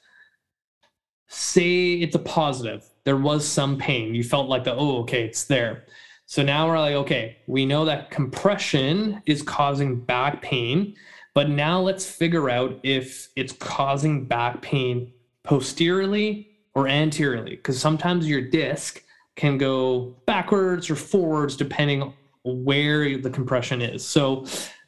say 1.28 1.94
it's 1.94 2.16
a 2.16 2.20
positive, 2.20 2.88
there 3.04 3.18
was 3.18 3.48
some 3.48 3.80
pain. 3.80 4.14
You 4.14 4.24
felt 4.24 4.48
like 4.48 4.64
the, 4.64 4.76
oh, 4.76 5.00
okay, 5.00 5.24
it's 5.24 5.46
there. 5.46 5.86
So 6.28 6.42
now 6.42 6.68
we're 6.68 6.80
like, 6.80 6.96
okay, 6.96 7.38
we 7.48 7.66
know 7.66 7.86
that 7.86 8.10
compression 8.10 9.22
is 9.26 9.42
causing 9.44 10.00
back 10.00 10.42
pain, 10.42 10.96
but 11.34 11.50
now 11.50 11.80
let's 11.80 12.10
figure 12.10 12.50
out 12.50 12.80
if 12.84 13.30
it's 13.36 13.54
causing 13.54 14.26
back 14.26 14.62
pain 14.62 15.14
posteriorly 15.44 16.50
or 16.74 16.88
anteriorly, 16.88 17.52
because 17.52 17.80
sometimes 17.80 18.28
your 18.28 18.42
disc 18.42 19.04
can 19.36 19.58
go 19.58 20.16
backwards 20.26 20.90
or 20.90 20.96
forwards 20.96 21.56
depending 21.56 22.12
where 22.44 23.18
the 23.18 23.30
compression 23.30 23.82
is. 23.82 24.06
So 24.06 24.46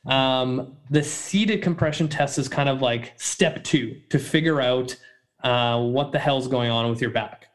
um, 0.08 0.76
the 0.90 1.04
seated 1.04 1.62
compression 1.62 2.08
test 2.08 2.40
is 2.40 2.48
kind 2.48 2.70
of 2.70 2.82
like 2.82 3.14
step 3.18 3.64
two 3.64 4.02
to 4.10 4.18
figure 4.18 4.62
out 4.62 4.96
uh, 5.44 5.82
what 5.82 6.12
the 6.12 6.20
hell's 6.20 6.48
going 6.48 6.72
on 6.72 6.90
with 6.90 7.02
your 7.02 7.12
back. 7.12 7.48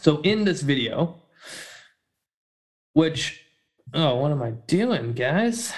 So 0.00 0.20
in 0.22 0.44
this 0.44 0.62
video, 0.62 1.20
which, 2.98 3.44
oh, 3.94 4.16
what 4.16 4.32
am 4.32 4.42
I 4.42 4.50
doing, 4.50 5.12
guys? 5.12 5.72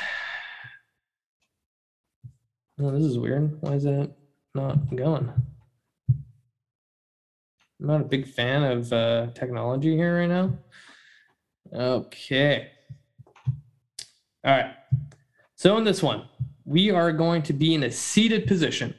Oh, 2.80 2.90
this 2.92 3.02
is 3.02 3.18
weird. 3.18 3.60
Why 3.60 3.74
is 3.74 3.84
it 3.84 4.10
not 4.54 4.96
going? 4.96 5.30
I'm 6.08 6.26
not 7.78 8.00
a 8.00 8.04
big 8.04 8.26
fan 8.26 8.62
of 8.62 8.90
uh, 8.90 9.26
technology 9.34 9.94
here 9.94 10.18
right 10.18 10.30
now. 10.30 10.56
Okay. 11.74 12.70
All 14.42 14.56
right. 14.56 14.74
So 15.56 15.76
in 15.76 15.84
this 15.84 16.02
one, 16.02 16.26
we 16.64 16.90
are 16.90 17.12
going 17.12 17.42
to 17.42 17.52
be 17.52 17.74
in 17.74 17.82
a 17.82 17.90
seated 17.90 18.46
position. 18.46 18.94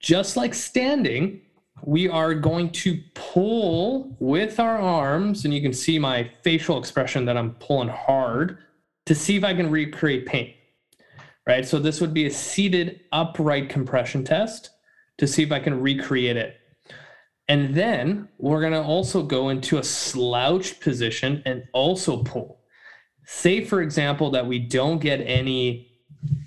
Just 0.00 0.34
like 0.34 0.54
standing, 0.54 1.42
we 1.82 2.08
are 2.08 2.34
going 2.34 2.70
to 2.70 3.00
pull 3.14 4.16
with 4.18 4.60
our 4.60 4.78
arms, 4.78 5.44
and 5.44 5.54
you 5.54 5.62
can 5.62 5.72
see 5.72 5.98
my 5.98 6.30
facial 6.42 6.78
expression 6.78 7.24
that 7.24 7.36
I'm 7.36 7.54
pulling 7.54 7.88
hard 7.88 8.58
to 9.06 9.14
see 9.14 9.36
if 9.36 9.44
I 9.44 9.54
can 9.54 9.70
recreate 9.70 10.26
pain. 10.26 10.54
Right. 11.46 11.66
So 11.66 11.78
this 11.78 12.00
would 12.00 12.14
be 12.14 12.26
a 12.26 12.30
seated 12.30 13.00
upright 13.12 13.70
compression 13.70 14.24
test 14.24 14.70
to 15.18 15.26
see 15.26 15.42
if 15.42 15.50
I 15.50 15.58
can 15.58 15.80
recreate 15.80 16.36
it. 16.36 16.56
And 17.48 17.74
then 17.74 18.28
we're 18.38 18.60
going 18.60 18.74
to 18.74 18.82
also 18.82 19.24
go 19.24 19.48
into 19.48 19.78
a 19.78 19.82
slouched 19.82 20.80
position 20.80 21.42
and 21.46 21.64
also 21.72 22.22
pull. 22.22 22.60
Say, 23.24 23.64
for 23.64 23.82
example, 23.82 24.30
that 24.30 24.46
we 24.46 24.60
don't 24.60 25.00
get 25.00 25.20
any, 25.20 25.90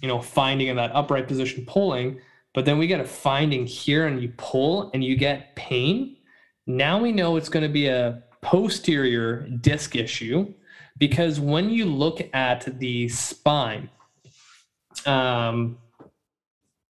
you 0.02 0.08
know, 0.08 0.22
finding 0.22 0.68
in 0.68 0.78
that 0.78 0.96
upright 0.96 1.28
position 1.28 1.66
pulling, 1.66 2.22
but 2.54 2.66
then 2.66 2.78
we 2.78 2.88
get 2.88 3.00
a 3.00 3.06
finding 3.06 3.66
here 3.66 4.08
and 4.08 4.22
you 4.22 4.32
pull 4.38 4.92
and 4.94 5.04
you 5.04 5.16
get 5.16 5.56
pain. 5.56 6.18
Now 6.68 7.02
we 7.02 7.12
know 7.12 7.36
it's 7.36 7.50
going 7.50 7.64
to 7.64 7.74
be 7.74 7.88
a 7.88 8.24
posterior 8.42 9.48
disc 9.62 9.96
issue 9.96 10.54
because 10.98 11.40
when 11.40 11.70
you 11.70 11.86
look 11.86 12.22
at 12.34 12.80
the 12.80 13.10
spine, 13.10 13.90
um, 15.06 15.78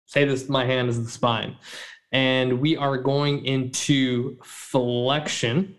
say 0.05 0.25
this, 0.25 0.47
my 0.47 0.65
hand 0.65 0.89
is 0.89 1.03
the 1.03 1.09
spine 1.09 1.57
and 2.11 2.59
we 2.59 2.75
are 2.77 2.97
going 2.97 3.45
into 3.45 4.37
flexion. 4.43 5.75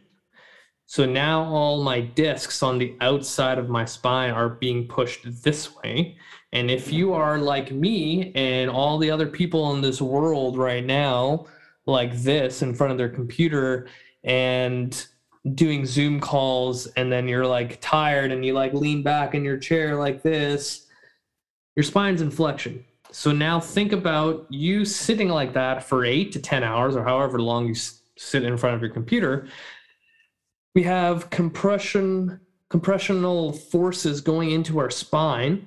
So 0.86 1.06
now 1.06 1.44
all 1.44 1.82
my 1.82 2.00
discs 2.00 2.62
on 2.62 2.78
the 2.78 2.96
outside 3.00 3.58
of 3.58 3.68
my 3.68 3.84
spine 3.84 4.30
are 4.30 4.48
being 4.48 4.88
pushed 4.88 5.20
this 5.42 5.74
way. 5.76 6.18
And 6.52 6.70
if 6.70 6.92
you 6.92 7.12
are 7.12 7.38
like 7.38 7.70
me 7.70 8.32
and 8.34 8.70
all 8.70 8.98
the 8.98 9.10
other 9.10 9.26
people 9.26 9.72
in 9.74 9.80
this 9.80 10.00
world 10.00 10.58
right 10.58 10.84
now, 10.84 11.46
like 11.86 12.16
this 12.16 12.62
in 12.62 12.74
front 12.74 12.92
of 12.92 12.98
their 12.98 13.08
computer 13.08 13.88
and 14.24 15.06
doing 15.54 15.86
Zoom 15.86 16.20
calls, 16.20 16.86
and 16.88 17.10
then 17.10 17.28
you're 17.28 17.46
like 17.46 17.80
tired 17.80 18.32
and 18.32 18.44
you 18.44 18.52
like 18.52 18.74
lean 18.74 19.02
back 19.02 19.34
in 19.34 19.44
your 19.44 19.56
chair 19.58 19.96
like 19.96 20.22
this, 20.22 20.86
your 21.76 21.84
spine's 21.84 22.20
in 22.20 22.30
flexion. 22.30 22.84
So 23.12 23.32
now 23.32 23.58
think 23.58 23.92
about 23.92 24.46
you 24.50 24.84
sitting 24.84 25.28
like 25.28 25.52
that 25.54 25.84
for 25.84 26.04
eight 26.04 26.32
to 26.32 26.40
10 26.40 26.62
hours 26.62 26.96
or 26.96 27.04
however 27.04 27.40
long 27.40 27.66
you 27.66 27.74
sit 28.16 28.44
in 28.44 28.56
front 28.56 28.76
of 28.76 28.82
your 28.82 28.90
computer. 28.90 29.48
We 30.74 30.82
have 30.84 31.30
compression, 31.30 32.40
compressional 32.68 33.52
forces 33.52 34.20
going 34.20 34.52
into 34.52 34.78
our 34.78 34.90
spine, 34.90 35.66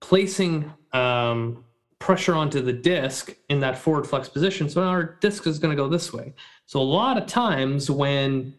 placing 0.00 0.72
um, 0.92 1.64
pressure 1.98 2.34
onto 2.34 2.60
the 2.60 2.72
disc 2.72 3.34
in 3.48 3.60
that 3.60 3.78
forward 3.78 4.06
flex 4.06 4.28
position. 4.28 4.68
So 4.68 4.82
our 4.82 5.16
disc 5.20 5.46
is 5.46 5.58
going 5.58 5.76
to 5.76 5.82
go 5.82 5.88
this 5.88 6.12
way. 6.12 6.34
So 6.66 6.80
a 6.80 6.82
lot 6.82 7.16
of 7.16 7.26
times 7.26 7.90
when 7.90 8.54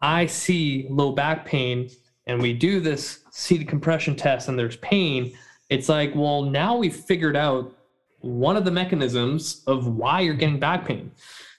I 0.00 0.26
see 0.26 0.86
low 0.90 1.12
back 1.12 1.46
pain 1.46 1.90
and 2.26 2.40
we 2.40 2.52
do 2.52 2.80
this 2.80 3.24
seated 3.30 3.68
compression 3.68 4.14
test 4.16 4.48
and 4.48 4.58
there's 4.58 4.76
pain, 4.76 5.36
it's 5.70 5.88
like, 5.88 6.14
well, 6.14 6.42
now 6.42 6.76
we've 6.76 6.94
figured 6.94 7.36
out 7.36 7.72
one 8.20 8.56
of 8.56 8.64
the 8.64 8.70
mechanisms 8.70 9.62
of 9.66 9.86
why 9.86 10.20
you're 10.20 10.34
getting 10.34 10.58
back 10.58 10.86
pain. 10.86 11.10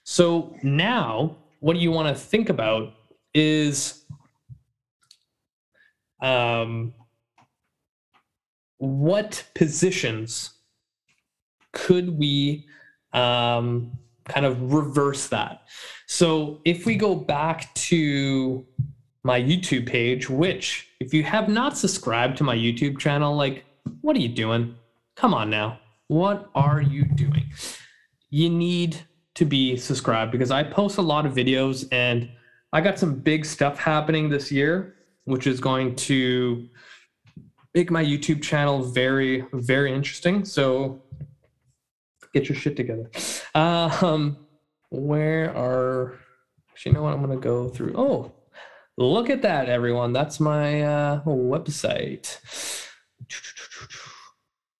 So 0.04 0.56
now, 0.62 1.36
what 1.60 1.76
you 1.76 1.90
want 1.90 2.14
to 2.14 2.20
think 2.20 2.48
about 2.48 2.92
is 3.34 4.04
um, 6.20 6.94
what 8.78 9.44
positions 9.54 10.50
could 11.72 12.18
we 12.18 12.66
um, 13.12 13.92
kind 14.24 14.46
of 14.46 14.72
reverse 14.72 15.28
that? 15.28 15.62
So 16.06 16.60
if 16.64 16.86
we 16.86 16.96
go 16.96 17.14
back 17.14 17.74
to 17.74 18.66
my 19.22 19.40
YouTube 19.40 19.86
page, 19.86 20.30
which 20.30 20.88
if 21.00 21.12
you 21.12 21.22
have 21.24 21.48
not 21.48 21.76
subscribed 21.76 22.36
to 22.38 22.44
my 22.44 22.56
YouTube 22.56 22.98
channel, 22.98 23.34
like 23.34 23.64
what 24.00 24.16
are 24.16 24.20
you 24.20 24.28
doing? 24.28 24.74
Come 25.16 25.34
on 25.34 25.50
now. 25.50 25.80
What 26.08 26.50
are 26.54 26.80
you 26.80 27.04
doing? 27.04 27.44
You 28.30 28.50
need 28.50 28.96
to 29.34 29.44
be 29.44 29.76
subscribed 29.76 30.32
because 30.32 30.50
I 30.50 30.62
post 30.62 30.98
a 30.98 31.02
lot 31.02 31.26
of 31.26 31.34
videos 31.34 31.86
and 31.92 32.30
I 32.72 32.80
got 32.80 32.98
some 32.98 33.16
big 33.16 33.44
stuff 33.44 33.78
happening 33.78 34.28
this 34.28 34.50
year, 34.50 34.94
which 35.24 35.46
is 35.46 35.60
going 35.60 35.96
to 35.96 36.68
make 37.76 37.90
my 37.90 38.02
YouTube 38.02 38.42
channel 38.42 38.82
very, 38.82 39.44
very 39.52 39.92
interesting. 39.92 40.46
So 40.46 41.02
get 42.32 42.48
your 42.48 42.56
shit 42.56 42.74
together. 42.74 43.10
Um, 43.54 44.46
where 44.88 45.54
are, 45.54 46.18
actually, 46.70 46.92
you 46.92 46.94
know 46.94 47.02
what? 47.02 47.12
I'm 47.12 47.22
going 47.22 47.38
to 47.38 47.42
go 47.42 47.68
through. 47.68 47.92
Oh, 47.94 48.32
look 48.96 49.28
at 49.28 49.42
that, 49.42 49.68
everyone. 49.68 50.14
That's 50.14 50.40
my 50.40 50.80
uh, 50.80 51.22
website 51.24 52.38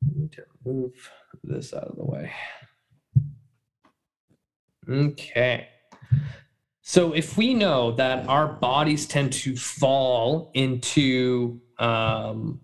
I 0.03 0.19
need 0.19 0.33
to 0.33 0.45
move 0.65 1.11
this 1.45 1.75
out 1.75 1.85
of 1.85 1.97
the 1.97 2.05
way. 2.05 2.33
Okay. 4.89 5.69
So 6.81 7.13
if 7.13 7.37
we 7.37 7.53
know 7.53 7.93
that 7.93 8.27
our 8.29 8.47
bodies 8.47 9.07
tend 9.07 9.33
to 9.35 9.55
fall 9.57 10.51
into 10.55 11.61
um, 11.79 12.61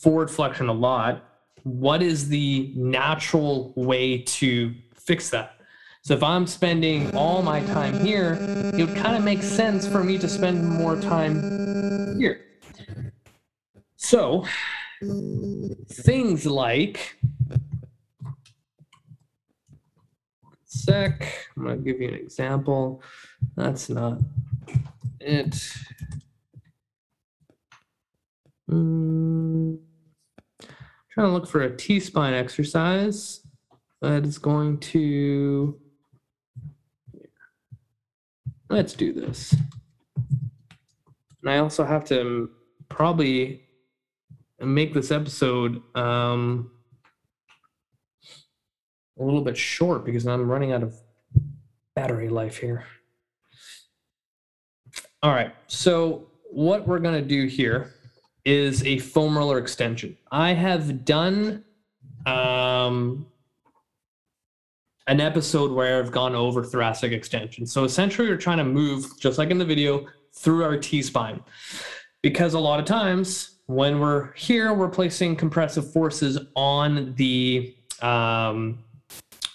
forward 0.00 0.30
flexion 0.30 0.68
a 0.68 0.72
lot, 0.72 1.24
what 1.62 2.02
is 2.02 2.28
the 2.28 2.72
natural 2.76 3.72
way 3.76 4.18
to 4.18 4.74
fix 4.94 5.30
that? 5.30 5.56
So 6.02 6.14
if 6.14 6.22
I'm 6.22 6.46
spending 6.46 7.14
all 7.16 7.42
my 7.42 7.60
time 7.60 7.98
here, 7.98 8.38
it 8.40 8.86
would 8.86 8.96
kind 8.96 9.16
of 9.16 9.24
make 9.24 9.42
sense 9.42 9.88
for 9.88 10.04
me 10.04 10.18
to 10.18 10.28
spend 10.28 10.64
more 10.64 11.00
time 11.00 12.16
here. 12.18 12.42
So 13.96 14.46
things 15.90 16.46
like 16.46 17.18
sec, 20.64 21.48
I'm 21.56 21.64
gonna 21.64 21.76
give 21.78 22.00
you 22.00 22.08
an 22.08 22.14
example. 22.14 23.02
That's 23.56 23.88
not 23.88 24.20
it. 25.20 25.56
Mm, 28.70 29.78
trying 31.16 31.28
to 31.28 31.32
look 31.32 31.46
for 31.46 31.62
a 31.62 31.74
T-spine 31.74 32.34
exercise 32.34 33.40
that 34.02 34.26
is 34.26 34.36
going 34.36 34.78
to, 34.80 35.80
let's 38.68 38.92
do 38.92 39.14
this. 39.14 39.54
And 41.40 41.50
I 41.50 41.56
also 41.56 41.86
have 41.86 42.04
to 42.08 42.50
probably 42.90 43.62
make 44.60 44.92
this 44.92 45.10
episode 45.10 45.82
um, 45.96 46.70
a 49.18 49.24
little 49.24 49.40
bit 49.40 49.56
short 49.56 50.04
because 50.04 50.26
I'm 50.26 50.50
running 50.50 50.72
out 50.72 50.82
of 50.82 51.00
battery 51.94 52.28
life 52.28 52.58
here. 52.58 52.84
All 55.22 55.32
right, 55.32 55.54
so 55.66 56.26
what 56.50 56.86
we're 56.86 56.98
gonna 56.98 57.22
do 57.22 57.46
here 57.46 57.94
is 58.46 58.82
a 58.84 58.98
foam 58.98 59.36
roller 59.36 59.58
extension. 59.58 60.16
I 60.30 60.52
have 60.54 61.04
done 61.04 61.64
um, 62.24 63.26
an 65.08 65.20
episode 65.20 65.72
where 65.72 65.98
I've 65.98 66.12
gone 66.12 66.34
over 66.34 66.62
thoracic 66.62 67.12
extension. 67.12 67.66
So 67.66 67.82
essentially, 67.84 68.28
we're 68.28 68.36
trying 68.36 68.58
to 68.58 68.64
move, 68.64 69.18
just 69.18 69.36
like 69.36 69.50
in 69.50 69.58
the 69.58 69.64
video, 69.64 70.06
through 70.32 70.62
our 70.62 70.78
T 70.78 71.02
spine. 71.02 71.42
Because 72.22 72.54
a 72.54 72.58
lot 72.58 72.78
of 72.78 72.86
times 72.86 73.58
when 73.66 73.98
we're 73.98 74.32
here, 74.34 74.72
we're 74.72 74.88
placing 74.88 75.34
compressive 75.36 75.92
forces 75.92 76.38
on 76.54 77.14
the 77.16 77.74
um, 78.00 78.78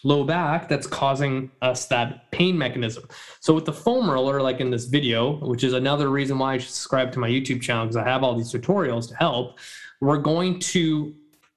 low 0.03 0.24
back 0.24 0.67
that's 0.67 0.88
causing 0.88 1.51
us 1.62 1.86
that 1.88 2.31
pain 2.31 2.58
mechanism. 2.58 3.03
So 3.39 3.53
with 3.53 3.65
the 3.65 3.74
foam 3.74 4.10
roller, 4.10 4.41
like 4.41 4.60
in 4.60 4.72
this 4.72 4.86
video, 4.86 5.38
which 5.46 5.63
is 5.63 5.74
another 5.74 6.10
reason 6.10 6.39
why 6.39 6.55
I 6.55 6.58
should 6.58 6.72
subscribe 6.72 7.12
to 7.13 7.20
my 7.20 7.29
YouTube 7.29 7.62
channel 7.62 7.86
because 7.86 7.98
I 7.98 8.03
have 8.03 8.24
all 8.24 8.36
these 8.36 8.51
tutorials 8.51 9.08
to 9.10 9.15
help, 9.15 9.60
we're 10.00 10.17
going 10.17 10.60
to 10.60 11.13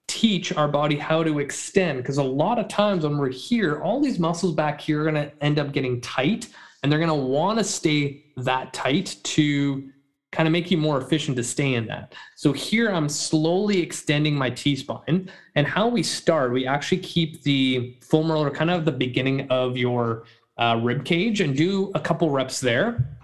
teach 0.06 0.52
our 0.52 0.68
body 0.68 0.96
how 0.96 1.24
to 1.24 1.38
extend 1.38 1.98
because 1.98 2.18
a 2.18 2.22
lot 2.22 2.58
of 2.58 2.68
times 2.68 3.04
when 3.04 3.16
we're 3.16 3.30
here, 3.30 3.80
all 3.80 4.00
these 4.00 4.18
muscles 4.18 4.54
back 4.54 4.80
here 4.80 5.00
are 5.00 5.10
going 5.10 5.14
to 5.14 5.32
end 5.42 5.58
up 5.58 5.72
getting 5.72 6.00
tight 6.00 6.48
and 6.82 6.92
they're 6.92 6.98
going 6.98 7.08
to 7.08 7.14
want 7.14 7.58
to 7.58 7.64
stay 7.64 8.26
that 8.36 8.74
tight 8.74 9.16
to 9.24 9.90
kind 10.34 10.48
of 10.48 10.52
make 10.52 10.70
you 10.70 10.76
more 10.76 11.00
efficient 11.00 11.36
to 11.36 11.44
stay 11.44 11.74
in 11.74 11.86
that. 11.86 12.14
So 12.34 12.52
here 12.52 12.90
I'm 12.90 13.08
slowly 13.08 13.80
extending 13.80 14.34
my 14.34 14.50
T-spine. 14.50 15.30
And 15.54 15.66
how 15.66 15.86
we 15.86 16.02
start, 16.02 16.52
we 16.52 16.66
actually 16.66 16.98
keep 16.98 17.42
the 17.44 17.96
foam 18.02 18.30
roller 18.30 18.50
kind 18.50 18.70
of 18.70 18.84
the 18.84 18.92
beginning 18.92 19.48
of 19.48 19.76
your 19.76 20.24
uh, 20.58 20.80
rib 20.82 21.04
cage 21.04 21.40
and 21.40 21.56
do 21.56 21.92
a 21.94 22.00
couple 22.00 22.30
reps 22.30 22.60
there. 22.60 23.16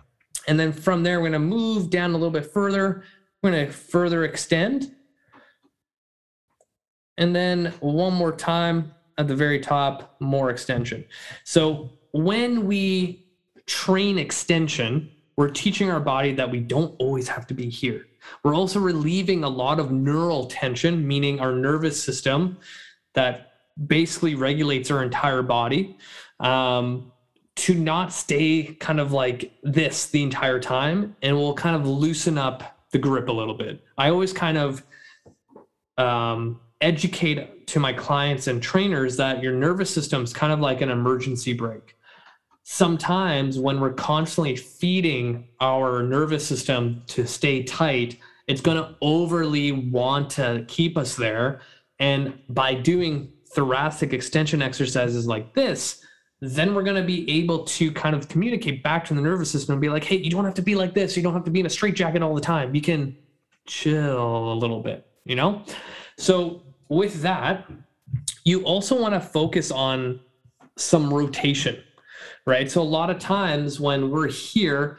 And 0.46 0.58
then 0.58 0.72
from 0.72 1.02
there, 1.02 1.20
we're 1.20 1.30
going 1.30 1.32
to 1.32 1.38
move 1.40 1.90
down 1.90 2.10
a 2.10 2.12
little 2.14 2.30
bit 2.30 2.46
further. 2.46 3.02
We're 3.42 3.50
going 3.50 3.66
to 3.66 3.72
further 3.72 4.24
extend. 4.24 4.94
And 7.18 7.34
then 7.34 7.74
one 7.80 8.14
more 8.14 8.32
time 8.32 8.94
at 9.18 9.26
the 9.26 9.34
very 9.34 9.58
top, 9.58 10.16
more 10.20 10.48
extension. 10.50 11.04
So 11.44 11.90
when 12.12 12.66
we 12.66 13.26
train 13.66 14.16
extension, 14.16 15.10
we're 15.40 15.48
teaching 15.48 15.90
our 15.90 16.00
body 16.00 16.34
that 16.34 16.50
we 16.50 16.60
don't 16.60 16.94
always 16.98 17.26
have 17.26 17.46
to 17.46 17.54
be 17.54 17.70
here. 17.70 18.06
We're 18.42 18.54
also 18.54 18.78
relieving 18.78 19.42
a 19.42 19.48
lot 19.48 19.80
of 19.80 19.90
neural 19.90 20.44
tension, 20.44 21.08
meaning 21.08 21.40
our 21.40 21.50
nervous 21.50 22.02
system 22.02 22.58
that 23.14 23.52
basically 23.86 24.34
regulates 24.34 24.90
our 24.90 25.02
entire 25.02 25.40
body, 25.40 25.96
um, 26.40 27.10
to 27.56 27.72
not 27.72 28.12
stay 28.12 28.76
kind 28.80 29.00
of 29.00 29.12
like 29.12 29.50
this 29.62 30.08
the 30.08 30.22
entire 30.22 30.60
time. 30.60 31.16
And 31.22 31.34
we'll 31.38 31.54
kind 31.54 31.74
of 31.74 31.88
loosen 31.88 32.36
up 32.36 32.78
the 32.90 32.98
grip 32.98 33.30
a 33.30 33.32
little 33.32 33.54
bit. 33.54 33.82
I 33.96 34.10
always 34.10 34.34
kind 34.34 34.58
of 34.58 34.82
um, 35.96 36.60
educate 36.82 37.66
to 37.68 37.80
my 37.80 37.94
clients 37.94 38.46
and 38.46 38.62
trainers 38.62 39.16
that 39.16 39.42
your 39.42 39.54
nervous 39.54 39.88
system 39.88 40.22
is 40.22 40.34
kind 40.34 40.52
of 40.52 40.60
like 40.60 40.82
an 40.82 40.90
emergency 40.90 41.54
brake 41.54 41.96
sometimes 42.72 43.58
when 43.58 43.80
we're 43.80 43.92
constantly 43.92 44.54
feeding 44.54 45.48
our 45.60 46.04
nervous 46.04 46.46
system 46.46 47.02
to 47.08 47.26
stay 47.26 47.64
tight, 47.64 48.16
it's 48.46 48.60
going 48.60 48.76
to 48.76 48.94
overly 49.02 49.72
want 49.72 50.30
to 50.30 50.64
keep 50.68 50.96
us 50.96 51.16
there. 51.16 51.60
And 51.98 52.38
by 52.48 52.74
doing 52.74 53.32
thoracic 53.56 54.12
extension 54.12 54.62
exercises 54.62 55.26
like 55.26 55.52
this, 55.52 56.04
then 56.40 56.72
we're 56.72 56.84
going 56.84 56.94
to 56.94 57.02
be 57.02 57.28
able 57.40 57.64
to 57.64 57.90
kind 57.90 58.14
of 58.14 58.28
communicate 58.28 58.84
back 58.84 59.04
to 59.06 59.14
the 59.14 59.20
nervous 59.20 59.50
system 59.50 59.72
and 59.72 59.82
be 59.82 59.88
like, 59.88 60.04
hey, 60.04 60.18
you 60.18 60.30
don't 60.30 60.44
have 60.44 60.54
to 60.54 60.62
be 60.62 60.76
like 60.76 60.94
this. 60.94 61.16
You 61.16 61.24
don't 61.24 61.34
have 61.34 61.44
to 61.46 61.50
be 61.50 61.58
in 61.58 61.66
a 61.66 61.70
straitjacket 61.70 62.22
all 62.22 62.36
the 62.36 62.40
time. 62.40 62.72
You 62.72 62.82
can 62.82 63.16
chill 63.66 64.52
a 64.52 64.54
little 64.54 64.80
bit, 64.80 65.08
you 65.24 65.34
know? 65.34 65.64
So, 66.18 66.62
with 66.88 67.20
that, 67.22 67.68
you 68.44 68.62
also 68.62 69.00
want 69.00 69.14
to 69.14 69.20
focus 69.20 69.72
on 69.72 70.20
some 70.76 71.12
rotation 71.12 71.82
right? 72.46 72.70
So 72.70 72.80
a 72.80 72.82
lot 72.82 73.10
of 73.10 73.18
times 73.18 73.80
when 73.80 74.10
we're 74.10 74.28
here, 74.28 74.98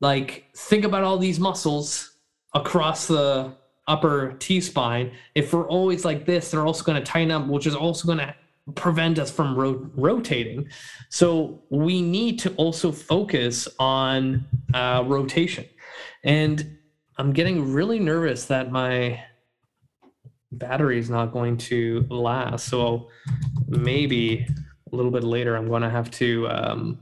like 0.00 0.46
think 0.56 0.84
about 0.84 1.02
all 1.02 1.18
these 1.18 1.40
muscles 1.40 2.16
across 2.54 3.06
the 3.06 3.52
upper 3.86 4.32
T 4.38 4.60
spine. 4.60 5.12
If 5.34 5.52
we're 5.52 5.68
always 5.68 6.04
like 6.04 6.26
this, 6.26 6.50
they're 6.50 6.66
also 6.66 6.84
going 6.84 7.02
to 7.02 7.04
tighten 7.04 7.30
up, 7.30 7.46
which 7.46 7.66
is 7.66 7.74
also 7.74 8.06
going 8.06 8.18
to 8.18 8.34
prevent 8.74 9.18
us 9.18 9.30
from 9.30 9.54
ro- 9.54 9.90
rotating. 9.94 10.68
So 11.10 11.62
we 11.68 12.00
need 12.00 12.38
to 12.40 12.54
also 12.54 12.92
focus 12.92 13.68
on 13.78 14.46
uh, 14.72 15.04
rotation. 15.06 15.66
And 16.24 16.78
I'm 17.18 17.32
getting 17.32 17.72
really 17.72 17.98
nervous 17.98 18.46
that 18.46 18.72
my 18.72 19.22
battery 20.52 20.98
is 20.98 21.10
not 21.10 21.32
going 21.32 21.56
to 21.58 22.06
last. 22.08 22.68
So 22.68 23.08
maybe 23.68 24.46
a 24.94 24.96
little 24.96 25.10
bit 25.10 25.24
later, 25.24 25.56
I'm 25.56 25.68
going 25.68 25.82
to 25.82 25.90
have 25.90 26.10
to 26.12 26.48
um, 26.48 26.98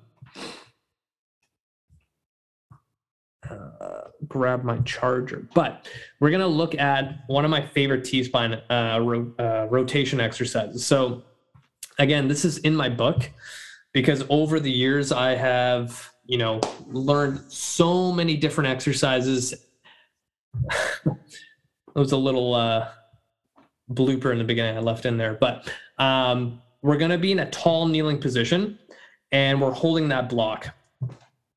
uh, 3.49 4.09
grab 4.27 4.65
my 4.65 4.79
charger. 4.79 5.47
But 5.55 5.87
we're 6.19 6.31
going 6.31 6.41
to 6.41 6.47
look 6.47 6.75
at 6.75 7.19
one 7.27 7.45
of 7.45 7.51
my 7.51 7.65
favorite 7.65 8.05
T 8.05 8.25
spine 8.25 8.55
uh, 8.71 8.99
ro- 9.03 9.33
uh, 9.39 9.67
rotation 9.69 10.21
exercises. 10.21 10.87
So, 10.87 11.23
again, 11.99 12.29
this 12.29 12.45
is 12.45 12.59
in 12.59 12.75
my 12.75 12.89
book 12.89 13.31
because 13.93 14.25
over 14.31 14.59
the 14.59 14.71
years 14.71 15.13
I 15.13 15.35
have, 15.35 16.11
you 16.25 16.39
know, 16.39 16.61
learned 16.87 17.41
so 17.53 18.11
many 18.11 18.37
different 18.39 18.71
exercises. 18.71 19.53
it 21.05 21.15
was 21.95 22.13
a 22.13 22.17
little 22.17 22.55
uh, 22.55 22.89
blooper 23.91 24.33
in 24.33 24.39
the 24.39 24.45
beginning 24.45 24.79
I 24.79 24.81
left 24.81 25.05
in 25.05 25.19
there, 25.19 25.35
but 25.35 25.71
um, 25.99 26.62
we're 26.83 26.97
going 26.97 27.11
to 27.11 27.19
be 27.19 27.33
in 27.33 27.39
a 27.39 27.51
tall 27.51 27.87
kneeling 27.87 28.19
position 28.19 28.79
and 29.31 29.61
we're 29.61 29.73
holding 29.73 30.09
that 30.09 30.29
block. 30.29 30.69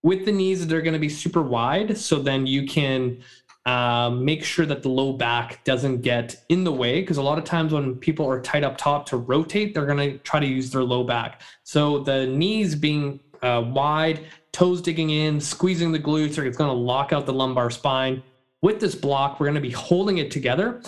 With 0.04 0.26
the 0.26 0.32
knees, 0.32 0.66
they're 0.68 0.84
going 0.84 0.94
to 0.94 1.00
be 1.00 1.10
super 1.10 1.42
wide. 1.42 1.98
So 1.98 2.20
then 2.20 2.46
you 2.46 2.68
can 2.68 3.24
uh, 3.66 4.12
make 4.12 4.44
sure 4.44 4.68
that 4.68 4.84
the 4.84 4.90
low 4.90 5.14
back 5.14 5.64
doesn't 5.64 6.02
get 6.02 6.44
in 6.50 6.64
the 6.64 6.72
way. 6.72 7.02
Because 7.02 7.18
a 7.18 7.24
lot 7.24 7.40
of 7.40 7.44
times 7.44 7.74
when 7.74 7.96
people 7.96 8.30
are 8.30 8.40
tight 8.40 8.64
up 8.64 8.78
top 8.78 9.08
to 9.08 9.18
rotate, 9.18 9.74
they're 9.74 9.88
going 9.88 9.98
to 9.98 10.18
try 10.20 10.40
to 10.40 10.46
use 10.46 10.70
their 10.70 10.84
low 10.84 11.04
back. 11.04 11.42
So 11.64 12.00
the 12.00 12.28
knees 12.28 12.76
being 12.76 13.20
uh, 13.42 13.64
wide, 13.74 14.26
toes 14.52 14.80
digging 14.80 15.10
in, 15.10 15.42
squeezing 15.42 15.92
the 15.92 16.00
glutes, 16.00 16.38
or 16.38 16.46
it's 16.46 16.58
going 16.58 16.70
to 16.70 16.76
lock 16.76 17.12
out 17.12 17.26
the 17.26 17.34
lumbar 17.34 17.72
spine. 17.72 18.22
With 18.62 18.80
this 18.80 18.96
block, 18.96 19.40
we're 19.40 19.48
going 19.48 19.56
to 19.56 19.62
be 19.62 19.72
holding 19.72 20.20
it 20.20 20.30
together 20.30 20.82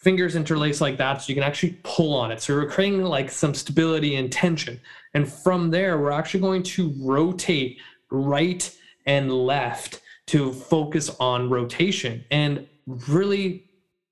fingers 0.00 0.34
interlace 0.34 0.80
like 0.80 0.96
that 0.96 1.20
so 1.20 1.28
you 1.28 1.34
can 1.34 1.44
actually 1.44 1.78
pull 1.82 2.14
on 2.14 2.32
it. 2.32 2.40
So 2.40 2.54
we're 2.54 2.70
creating 2.70 3.02
like 3.02 3.30
some 3.30 3.54
stability 3.54 4.16
and 4.16 4.32
tension. 4.32 4.80
And 5.14 5.30
from 5.30 5.70
there, 5.70 5.98
we're 5.98 6.10
actually 6.10 6.40
going 6.40 6.62
to 6.62 6.94
rotate 6.98 7.78
right 8.10 8.76
and 9.06 9.30
left 9.32 10.00
to 10.28 10.52
focus 10.52 11.10
on 11.20 11.50
rotation. 11.50 12.24
And 12.30 12.66
really, 12.86 13.70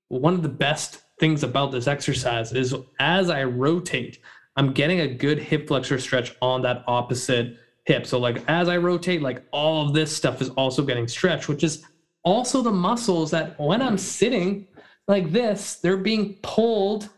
one 0.09 0.33
of 0.33 0.43
the 0.43 0.49
best 0.49 1.01
things 1.19 1.43
about 1.43 1.71
this 1.71 1.87
exercise 1.87 2.53
is 2.53 2.75
as 2.99 3.29
I 3.29 3.43
rotate, 3.43 4.19
I'm 4.55 4.73
getting 4.73 5.01
a 5.01 5.07
good 5.07 5.39
hip 5.39 5.67
flexor 5.67 5.99
stretch 5.99 6.35
on 6.41 6.61
that 6.63 6.83
opposite 6.87 7.57
hip. 7.85 8.05
So 8.05 8.19
like 8.19 8.43
as 8.47 8.69
I 8.69 8.77
rotate, 8.77 9.21
like 9.21 9.43
all 9.51 9.87
of 9.87 9.93
this 9.93 10.15
stuff 10.15 10.41
is 10.41 10.49
also 10.51 10.83
getting 10.83 11.07
stretched, 11.07 11.47
which 11.47 11.63
is 11.63 11.83
also 12.23 12.61
the 12.61 12.71
muscles 12.71 13.31
that 13.31 13.59
when 13.59 13.81
I'm 13.81 13.97
sitting 13.97 14.67
like 15.09 15.31
this, 15.31 15.75
they're 15.75 15.97
being 15.97 16.35
pulled 16.43 17.09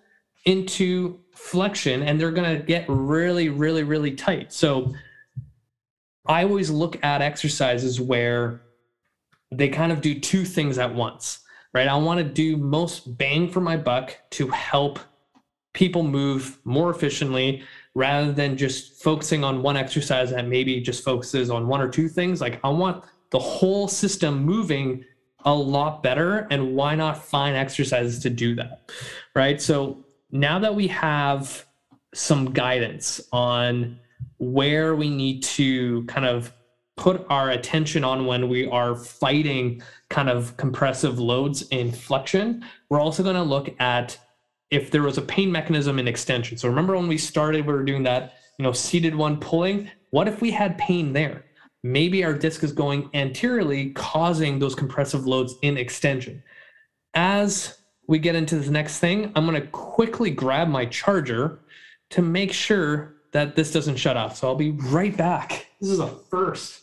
into 0.45 1.19
flexion 1.35 2.01
and 2.01 2.19
they're 2.19 2.31
going 2.31 2.57
to 2.57 2.63
get 2.63 2.85
really, 2.87 3.49
really, 3.49 3.83
really 3.83 4.11
tight. 4.11 4.53
So 4.53 4.93
I 6.25 6.43
always 6.43 6.69
look 6.69 7.03
at 7.03 7.21
exercises 7.21 7.99
where 7.99 8.61
they 9.51 9.67
kind 9.67 9.91
of 9.91 9.99
do 9.99 10.17
two 10.17 10.45
things 10.45 10.77
at 10.77 10.95
once, 10.95 11.41
right? 11.73 11.87
I 11.87 11.95
want 11.95 12.19
to 12.19 12.23
do 12.23 12.55
most 12.55 13.17
bang 13.17 13.49
for 13.51 13.59
my 13.59 13.75
buck 13.75 14.17
to 14.31 14.47
help 14.47 14.99
people 15.73 16.03
move 16.03 16.59
more 16.63 16.91
efficiently 16.91 17.63
rather 17.93 18.31
than 18.31 18.55
just 18.55 19.03
focusing 19.03 19.43
on 19.43 19.61
one 19.61 19.75
exercise 19.75 20.29
that 20.31 20.47
maybe 20.47 20.79
just 20.79 21.03
focuses 21.03 21.49
on 21.49 21.67
one 21.67 21.81
or 21.81 21.89
two 21.89 22.07
things. 22.07 22.39
Like 22.39 22.61
I 22.63 22.69
want 22.69 23.03
the 23.31 23.39
whole 23.39 23.89
system 23.89 24.43
moving 24.45 25.03
a 25.45 25.53
lot 25.53 26.03
better. 26.03 26.47
And 26.49 26.75
why 26.75 26.95
not 26.95 27.23
find 27.23 27.55
exercises 27.55 28.19
to 28.19 28.29
do 28.29 28.55
that? 28.55 28.91
Right. 29.35 29.61
So 29.61 30.05
now 30.31 30.59
that 30.59 30.75
we 30.75 30.87
have 30.87 31.65
some 32.13 32.51
guidance 32.51 33.21
on 33.31 33.99
where 34.37 34.95
we 34.95 35.09
need 35.09 35.43
to 35.43 36.03
kind 36.05 36.25
of 36.25 36.51
put 36.97 37.25
our 37.29 37.51
attention 37.51 38.03
on 38.03 38.25
when 38.25 38.49
we 38.49 38.67
are 38.67 38.95
fighting 38.95 39.81
kind 40.09 40.29
of 40.29 40.55
compressive 40.57 41.19
loads 41.19 41.63
in 41.69 41.91
flexion, 41.91 42.63
we're 42.89 42.99
also 42.99 43.23
going 43.23 43.35
to 43.35 43.41
look 43.41 43.73
at 43.79 44.17
if 44.69 44.91
there 44.91 45.01
was 45.01 45.17
a 45.17 45.21
pain 45.21 45.51
mechanism 45.51 45.99
in 45.99 46.07
extension. 46.07 46.57
So 46.57 46.69
remember 46.69 46.95
when 46.95 47.07
we 47.07 47.17
started, 47.17 47.65
we 47.65 47.73
were 47.73 47.83
doing 47.83 48.03
that, 48.03 48.35
you 48.57 48.63
know, 48.63 48.71
seated 48.71 49.15
one 49.15 49.37
pulling. 49.37 49.89
What 50.11 50.27
if 50.27 50.41
we 50.41 50.51
had 50.51 50.77
pain 50.77 51.13
there? 51.13 51.45
Maybe 51.83 52.23
our 52.23 52.33
disc 52.33 52.63
is 52.63 52.71
going 52.71 53.09
anteriorly, 53.13 53.89
causing 53.91 54.59
those 54.59 54.75
compressive 54.75 55.25
loads 55.25 55.55
in 55.61 55.77
extension. 55.77 56.43
As 57.13 57.77
we 58.07 58.19
get 58.19 58.35
into 58.35 58.57
this 58.57 58.69
next 58.69 58.99
thing, 58.99 59.31
I'm 59.35 59.47
going 59.47 59.59
to 59.59 59.67
quickly 59.67 60.29
grab 60.29 60.67
my 60.67 60.85
charger 60.85 61.59
to 62.11 62.21
make 62.21 62.53
sure 62.53 63.15
that 63.31 63.55
this 63.55 63.71
doesn't 63.71 63.95
shut 63.95 64.17
off. 64.17 64.37
So 64.37 64.47
I'll 64.47 64.55
be 64.55 64.71
right 64.71 65.15
back. 65.15 65.67
This 65.79 65.89
is 65.89 65.99
a 65.99 66.07
first. 66.07 66.80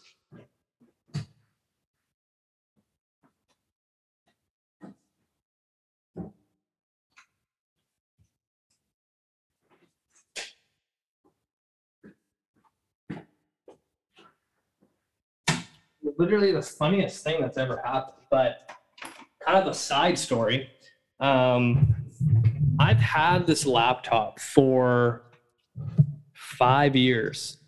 Literally 16.19 16.51
the 16.51 16.63
funniest 16.63 17.23
thing 17.23 17.41
that's 17.41 17.57
ever 17.57 17.81
happened, 17.85 18.27
but 18.29 18.73
kind 19.45 19.57
of 19.57 19.69
a 19.69 19.75
side 19.75 20.19
story. 20.19 20.69
Um, 21.21 21.95
I've 22.81 22.99
had 22.99 23.47
this 23.47 23.65
laptop 23.65 24.41
for 24.41 25.23
five 26.35 26.97
years, 26.97 27.59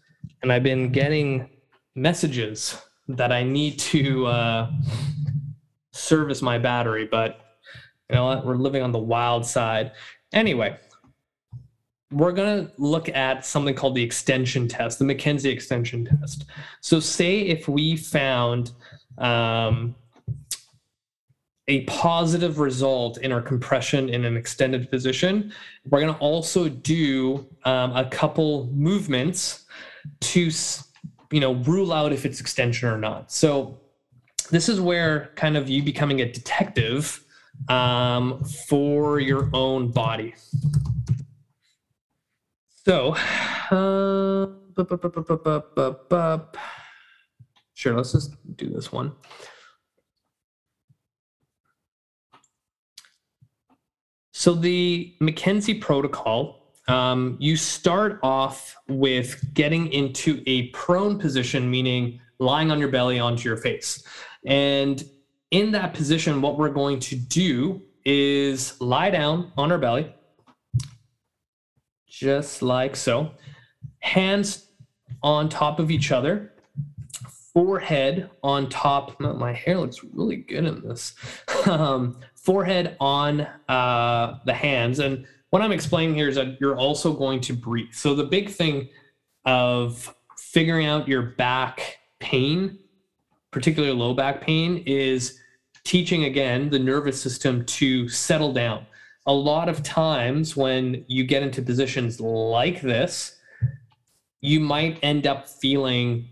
and 0.43 0.53
I've 0.53 0.65
been 0.65 0.91
getting 0.91 1.49
messages 1.95 2.77
that 3.07 3.31
I 3.31 3.45
need 3.45 3.79
to 3.79 4.27
uh, 4.27 4.71
service 5.93 6.43
my 6.43 6.59
battery, 6.59 7.09
but 7.11 7.41
you 8.09 8.17
know 8.17 8.27
what? 8.27 8.45
We're 8.45 8.57
living 8.57 8.83
on 8.83 8.91
the 8.91 8.99
wild 8.99 9.47
side. 9.47 9.93
Anyway, 10.33 10.77
we're 12.13 12.33
going 12.33 12.67
to 12.67 12.73
look 12.77 13.09
at 13.09 13.47
something 13.47 13.75
called 13.75 13.95
the 13.95 14.03
extension 14.03 14.67
test, 14.67 14.99
the 14.99 15.05
McKenzie 15.05 15.53
extension 15.53 16.05
test. 16.05 16.45
So, 16.81 16.99
say 17.01 17.41
if 17.41 17.69
we 17.69 17.97
found 17.97 18.73
um, 19.19 19.95
a 21.71 21.83
positive 21.83 22.59
result 22.59 23.19
in 23.19 23.31
our 23.31 23.41
compression 23.41 24.09
in 24.09 24.25
an 24.25 24.37
extended 24.37 24.91
position. 24.91 25.53
We're 25.89 26.01
going 26.01 26.13
to 26.13 26.19
also 26.19 26.69
do 26.69 27.47
um, 27.65 27.95
a 27.95 28.05
couple 28.07 28.67
movements 28.73 29.67
to, 30.21 30.51
you 31.31 31.39
know, 31.39 31.55
rule 31.55 31.93
out 31.93 32.13
if 32.13 32.27
it's 32.27 32.41
extension 32.41 32.89
or 32.89 32.99
not. 32.99 33.31
So 33.31 33.79
this 34.51 34.69
is 34.69 34.81
where 34.81 35.31
kind 35.37 35.57
of 35.57 35.69
you 35.69 35.85
becoming 35.85 36.23
a 36.23 36.33
detective 36.33 37.23
um, 37.69 38.43
for 38.67 39.21
your 39.21 39.49
own 39.53 39.93
body. 39.93 40.35
So, 42.85 43.15
sure, 47.75 47.95
let's 47.95 48.13
just 48.13 48.35
do 48.57 48.71
this 48.71 48.91
one. 48.91 49.13
So 54.33 54.55
the 54.55 55.15
McKenzie 55.21 55.79
protocol, 55.79 56.73
um, 56.89 57.37
you 57.39 57.57
start 57.57 58.19
off 58.23 58.75
with 58.89 59.53
getting 59.53 59.93
into 59.93 60.43
a 60.47 60.69
prone 60.69 61.19
position, 61.19 61.71
meaning 61.71 62.19
lying 62.39 62.71
on 62.71 62.79
your 62.79 62.89
belly 62.89 63.19
onto 63.19 63.47
your 63.47 63.59
face. 63.59 64.03
And 64.47 65.05
in 65.51 65.73
that 65.73 65.93
position, 65.93 66.41
what 66.41 66.57
we're 66.57 66.71
going 66.71 66.99
to 67.01 67.17
do 67.17 67.83
is 68.07 68.81
lie 68.81 69.11
down 69.11 69.53
on 69.59 69.71
our 69.71 69.77
belly, 69.77 70.15
just 72.11 72.61
like 72.61 72.97
so. 72.97 73.31
Hands 74.01 74.67
on 75.23 75.49
top 75.49 75.79
of 75.79 75.91
each 75.91 76.11
other, 76.13 76.53
forehead 77.53 78.29
on 78.43 78.69
top. 78.69 79.19
My 79.21 79.53
hair 79.53 79.79
looks 79.79 80.05
really 80.05 80.37
good 80.37 80.65
in 80.65 80.83
this. 80.83 81.15
Um, 81.67 82.19
forehead 82.37 82.97
on 83.01 83.43
uh, 83.69 84.39
the 84.47 84.55
hands. 84.55 84.99
And 84.99 85.27
what 85.51 85.61
I'm 85.61 85.73
explaining 85.73 86.15
here 86.15 86.27
is 86.27 86.37
that 86.37 86.59
you're 86.59 86.79
also 86.79 87.13
going 87.13 87.43
to 87.43 87.53
breathe. 87.53 87.93
So 87.93 88.15
the 88.15 88.25
big 88.25 88.49
thing 88.49 88.89
of 89.45 90.15
figuring 90.39 90.87
out 90.87 91.07
your 91.07 91.21
back 91.23 91.99
pain, 92.19 92.79
particularly 93.51 93.95
low 93.95 94.15
back 94.15 94.41
pain, 94.41 94.83
is 94.87 95.39
teaching 95.85 96.25
again 96.25 96.71
the 96.71 96.79
nervous 96.79 97.21
system 97.21 97.67
to 97.67 98.09
settle 98.09 98.55
down. 98.55 98.87
A 99.31 99.33
lot 99.33 99.69
of 99.69 99.85
times 99.85 100.57
when 100.57 101.05
you 101.07 101.23
get 101.23 101.45
into 101.45 101.63
positions 101.63 102.21
like 102.21 102.81
this, 102.81 103.37
you 104.41 104.59
might 104.59 104.99
end 105.03 105.27
up 105.27 105.49
feeling 105.49 106.29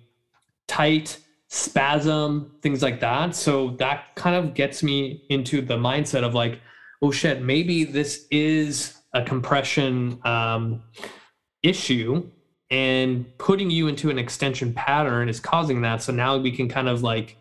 tight 0.66 1.18
spasm, 1.46 2.50
things 2.61 2.82
like 2.82 2.98
that. 2.98 3.37
So 3.37 3.70
that 3.78 4.16
kind 4.16 4.34
of 4.34 4.54
gets 4.54 4.82
me 4.82 5.24
into 5.30 5.62
the 5.62 5.76
mindset 5.76 6.24
of 6.24 6.34
like, 6.34 6.61
oh 7.00 7.12
shit, 7.12 7.40
maybe 7.40 7.84
this 7.84 8.26
is 8.32 8.98
a 9.14 9.22
compression 9.22 10.18
um, 10.24 10.82
issue 11.62 12.28
and 12.70 13.26
putting 13.38 13.70
you 13.70 13.87
into 13.87 14.11
an 14.11 14.18
extension 14.18 14.74
pattern 14.74 15.28
is 15.28 15.38
causing 15.38 15.82
that. 15.82 16.02
So 16.02 16.12
now 16.12 16.37
we 16.37 16.50
can 16.50 16.68
kind 16.68 16.88
of 16.88 17.02
like 17.02 17.37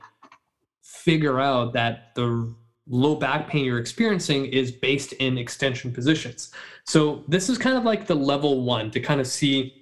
figure 0.84 1.40
out 1.40 1.74
that 1.74 2.14
the 2.16 2.54
low 2.90 3.16
back 3.16 3.48
pain 3.48 3.66
you're 3.66 3.80
experiencing 3.80 4.46
is 4.46 4.72
based 4.72 5.14
in 5.14 5.38
extension 5.38 5.92
positions. 5.92 6.52
So 6.86 7.24
this 7.28 7.50
is 7.50 7.58
kind 7.58 7.78
of 7.78 7.84
like 7.84 8.08
the 8.08 8.16
level 8.16 8.64
one 8.64 8.92
to 8.92 9.00
kind 9.00 9.20
of 9.20 9.28
see 9.28 9.74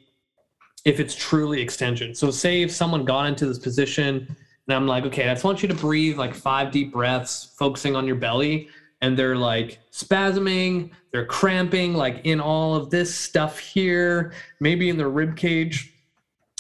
if 0.86 1.00
it's 1.00 1.16
truly 1.16 1.62
extension. 1.62 2.16
So 2.16 2.32
say 2.32 2.62
if 2.62 2.72
someone 2.72 3.06
got 3.06 3.26
into 3.26 3.46
this 3.46 3.60
position 3.60 4.36
and 4.68 4.76
I'm 4.76 4.88
like, 4.88 5.06
okay, 5.06 5.30
I 5.30 5.34
just 5.34 5.44
want 5.44 5.62
you 5.62 5.68
to 5.68 5.76
breathe 5.76 6.18
like 6.18 6.34
five 6.34 6.72
deep 6.72 6.94
breaths, 6.94 7.54
focusing 7.58 7.96
on 7.96 8.08
your 8.08 8.16
belly, 8.16 8.70
and 9.02 9.18
they're 9.18 9.36
like 9.36 9.80
spasming, 9.92 10.92
they're 11.12 11.26
cramping, 11.26 11.94
like 11.94 12.22
in 12.24 12.40
all 12.40 12.76
of 12.76 12.90
this 12.90 13.14
stuff 13.14 13.60
here, 13.60 14.34
maybe 14.60 14.90
in 14.90 14.98
the 14.98 15.08
rib 15.08 15.36
cage. 15.36 15.94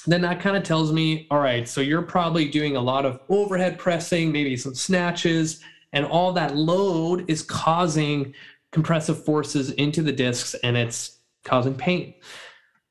Then 0.07 0.21
that 0.21 0.39
kind 0.39 0.55
of 0.55 0.61
tells 0.61 0.91
me, 0.91 1.27
all 1.31 1.39
right, 1.39 1.67
so 1.67 1.81
you're 1.81 2.03
probably 2.03 2.47
doing 2.47 2.75
a 2.75 2.81
lot 2.81 3.05
of 3.05 3.19
overhead 3.29 3.79
pressing, 3.79 4.31
maybe 4.31 4.55
some 4.55 4.75
snatches, 4.75 5.61
and 5.95 6.05
all 6.05 6.33
that 6.33 6.55
load 6.55 7.27
is 7.29 7.41
causing 7.41 8.35
compressive 8.71 9.23
forces 9.23 9.71
into 9.71 10.03
the 10.03 10.11
discs 10.11 10.53
and 10.55 10.75
it's 10.75 11.19
causing 11.45 11.73
pain. 11.73 12.13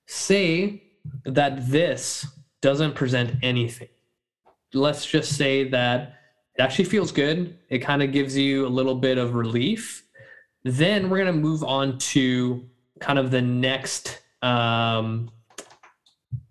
Say 0.06 0.82
that 1.26 1.68
this 1.68 2.26
doesn't 2.62 2.94
present 2.94 3.36
anything. 3.42 3.88
Let's 4.72 5.04
just 5.04 5.36
say 5.36 5.68
that 5.68 6.14
it 6.56 6.62
actually 6.62 6.86
feels 6.86 7.12
good. 7.12 7.58
It 7.68 7.80
kind 7.80 8.02
of 8.02 8.10
gives 8.10 8.36
you 8.36 8.66
a 8.66 8.68
little 8.68 8.94
bit 8.94 9.18
of 9.18 9.34
relief. 9.34 10.02
Then 10.64 11.10
we're 11.10 11.18
going 11.18 11.34
to 11.34 11.40
move 11.40 11.62
on 11.62 11.98
to 11.98 12.66
kind 13.00 13.18
of 13.18 13.30
the 13.30 13.42
next 13.42 14.22
um, 14.40 15.30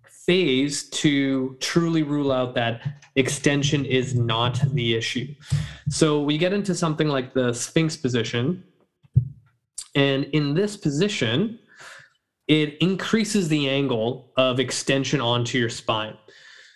phase 0.08 0.88
to 0.90 1.56
truly 1.60 2.04
rule 2.04 2.30
out 2.30 2.54
that 2.54 3.02
extension 3.16 3.84
is 3.84 4.14
not 4.14 4.60
the 4.72 4.94
issue. 4.94 5.34
So 5.88 6.22
we 6.22 6.38
get 6.38 6.52
into 6.52 6.74
something 6.74 7.08
like 7.08 7.34
the 7.34 7.52
Sphinx 7.52 7.96
position. 7.96 8.64
And 9.94 10.24
in 10.24 10.54
this 10.54 10.76
position, 10.76 11.58
it 12.48 12.76
increases 12.80 13.48
the 13.48 13.68
angle 13.68 14.32
of 14.36 14.60
extension 14.60 15.20
onto 15.20 15.58
your 15.58 15.68
spine. 15.68 16.16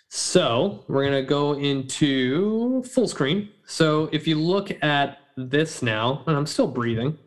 So 0.09 0.85
we're 0.87 1.03
going 1.03 1.21
to 1.21 1.27
go 1.27 1.53
into 1.53 2.83
full 2.83 3.07
screen. 3.07 3.49
So 3.65 4.09
if 4.11 4.27
you 4.27 4.35
look 4.35 4.71
at 4.83 5.19
this 5.37 5.81
now, 5.83 6.23
and 6.25 6.35
I'm 6.35 6.47
still 6.47 6.67
breathing, 6.67 7.17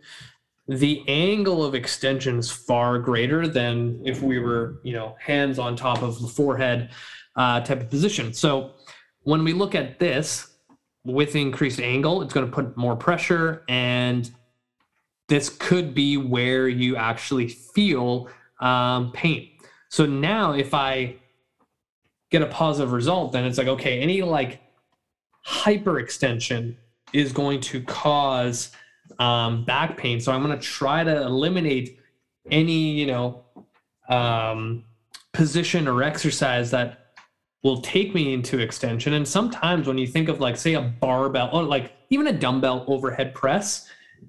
the 0.68 1.02
angle 1.08 1.64
of 1.64 1.74
extension 1.74 2.38
is 2.38 2.50
far 2.50 2.98
greater 2.98 3.46
than 3.46 4.00
if 4.04 4.22
we 4.22 4.38
were, 4.38 4.80
you 4.82 4.92
know, 4.92 5.16
hands 5.20 5.58
on 5.58 5.76
top 5.76 6.02
of 6.02 6.20
the 6.20 6.28
forehead 6.28 6.90
uh, 7.36 7.60
type 7.60 7.80
of 7.80 7.90
position. 7.90 8.32
So 8.32 8.72
when 9.22 9.44
we 9.44 9.52
look 9.52 9.74
at 9.74 9.98
this 9.98 10.51
with 11.04 11.34
increased 11.34 11.80
angle, 11.80 12.22
it's 12.22 12.32
going 12.32 12.46
to 12.46 12.52
put 12.52 12.76
more 12.76 12.96
pressure, 12.96 13.64
and 13.68 14.30
this 15.28 15.48
could 15.48 15.94
be 15.94 16.16
where 16.16 16.68
you 16.68 16.96
actually 16.96 17.48
feel 17.48 18.28
um, 18.60 19.12
pain. 19.12 19.48
So 19.88 20.06
now, 20.06 20.52
if 20.52 20.74
I 20.74 21.16
get 22.30 22.42
a 22.42 22.46
positive 22.46 22.92
result, 22.92 23.32
then 23.32 23.44
it's 23.44 23.58
like 23.58 23.68
okay, 23.68 24.00
any 24.00 24.22
like 24.22 24.60
hyperextension 25.46 26.76
is 27.12 27.32
going 27.32 27.60
to 27.60 27.82
cause 27.82 28.70
um, 29.18 29.64
back 29.64 29.96
pain. 29.96 30.20
So 30.20 30.32
I'm 30.32 30.42
going 30.42 30.58
to 30.58 30.64
try 30.64 31.04
to 31.04 31.22
eliminate 31.22 31.98
any, 32.50 32.92
you 32.92 33.06
know, 33.06 33.44
um, 34.08 34.84
position 35.32 35.88
or 35.88 36.02
exercise 36.02 36.70
that 36.70 37.01
will 37.62 37.80
take 37.80 38.14
me 38.14 38.34
into 38.34 38.58
extension. 38.58 39.14
And 39.14 39.26
sometimes 39.26 39.86
when 39.86 39.98
you 39.98 40.06
think 40.06 40.28
of 40.28 40.40
like, 40.40 40.56
say, 40.56 40.74
a 40.74 40.80
barbell 40.80 41.50
or 41.52 41.62
like 41.62 41.92
even 42.10 42.26
a 42.26 42.32
dumbbell 42.32 42.84
overhead 42.88 43.34
press, 43.34 43.88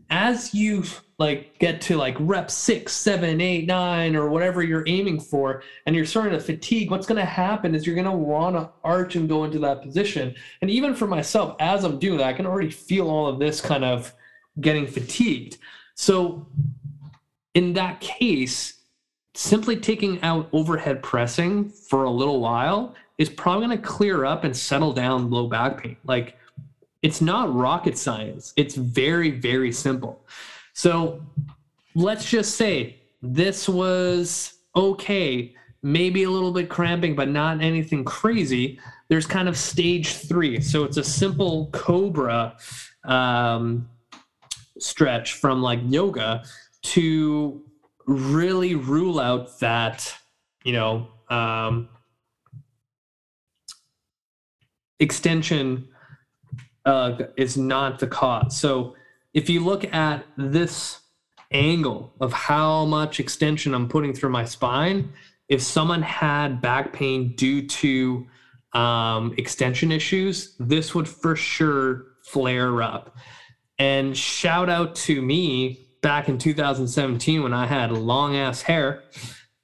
as 0.09 0.53
you 0.53 0.83
like 1.19 1.57
get 1.59 1.81
to 1.81 1.97
like 1.97 2.15
rep 2.19 2.51
six, 2.51 2.93
seven, 2.93 3.41
eight, 3.41 3.65
nine, 3.65 4.15
or 4.15 4.29
whatever 4.29 4.61
you're 4.61 4.83
aiming 4.87 5.19
for, 5.19 5.63
and 5.85 5.95
you're 5.95 6.05
starting 6.05 6.33
to 6.33 6.39
fatigue, 6.39 6.91
what's 6.91 7.07
going 7.07 7.19
to 7.19 7.25
happen 7.25 7.73
is 7.73 7.85
you're 7.85 7.95
going 7.95 8.05
to 8.05 8.11
want 8.11 8.55
to 8.55 8.69
arch 8.83 9.15
and 9.15 9.29
go 9.29 9.43
into 9.43 9.59
that 9.59 9.81
position. 9.81 10.35
And 10.61 10.69
even 10.69 10.93
for 10.93 11.07
myself, 11.07 11.55
as 11.59 11.83
I'm 11.83 11.99
doing 11.99 12.17
that, 12.17 12.27
I 12.27 12.33
can 12.33 12.45
already 12.45 12.71
feel 12.71 13.09
all 13.09 13.27
of 13.27 13.39
this 13.39 13.61
kind 13.61 13.83
of 13.83 14.13
getting 14.59 14.87
fatigued. 14.87 15.57
So, 15.95 16.47
in 17.53 17.73
that 17.73 18.01
case, 18.01 18.79
simply 19.35 19.77
taking 19.77 20.21
out 20.21 20.49
overhead 20.53 21.03
pressing 21.03 21.69
for 21.69 22.03
a 22.03 22.09
little 22.09 22.39
while 22.39 22.95
is 23.17 23.29
probably 23.29 23.67
going 23.67 23.77
to 23.77 23.83
clear 23.83 24.25
up 24.25 24.43
and 24.43 24.55
settle 24.55 24.93
down 24.93 25.29
low 25.29 25.47
back 25.47 25.81
pain. 25.81 25.97
Like, 26.05 26.37
it's 27.01 27.21
not 27.21 27.53
rocket 27.53 27.97
science, 27.97 28.53
it's 28.55 28.75
very, 28.75 29.31
very 29.31 29.71
simple. 29.71 30.25
So, 30.73 31.21
let's 31.95 32.29
just 32.29 32.55
say 32.55 32.97
this 33.21 33.69
was 33.69 34.53
okay, 34.75 35.53
maybe 35.83 36.23
a 36.23 36.29
little 36.29 36.51
bit 36.51 36.69
cramping, 36.69 37.15
but 37.15 37.29
not 37.29 37.61
anything 37.61 38.03
crazy. 38.03 38.79
There's 39.09 39.27
kind 39.27 39.47
of 39.47 39.57
stage 39.57 40.13
three. 40.13 40.61
So, 40.61 40.83
it's 40.83 40.97
a 40.97 41.03
simple 41.03 41.69
Cobra 41.71 42.57
um, 43.03 43.89
stretch 44.79 45.33
from 45.33 45.61
like 45.61 45.79
yoga 45.83 46.43
to 46.81 47.61
really 48.05 48.75
rule 48.75 49.19
out 49.19 49.59
that 49.59 50.13
you 50.63 50.73
know 50.73 51.07
um, 51.29 51.89
extension 54.99 55.87
uh, 56.85 57.17
is 57.37 57.57
not 57.57 57.99
the 57.99 58.07
cause 58.07 58.57
so 58.57 58.95
if 59.33 59.49
you 59.49 59.63
look 59.63 59.91
at 59.93 60.25
this 60.37 60.99
angle 61.51 62.13
of 62.19 62.33
how 62.33 62.85
much 62.85 63.19
extension 63.19 63.73
i'm 63.73 63.87
putting 63.87 64.13
through 64.13 64.29
my 64.29 64.43
spine 64.43 65.11
if 65.49 65.61
someone 65.61 66.01
had 66.01 66.61
back 66.61 66.91
pain 66.93 67.35
due 67.35 67.65
to 67.67 68.25
um, 68.73 69.33
extension 69.37 69.91
issues 69.91 70.55
this 70.59 70.95
would 70.95 71.07
for 71.07 71.35
sure 71.35 72.05
flare 72.23 72.81
up 72.81 73.15
and 73.79 74.15
shout 74.17 74.69
out 74.69 74.95
to 74.95 75.21
me 75.21 75.83
back 76.01 76.29
in 76.29 76.37
2017 76.37 77.41
when 77.41 77.53
I 77.53 77.65
had 77.65 77.91
long 77.91 78.35
ass 78.35 78.61
hair 78.61 79.03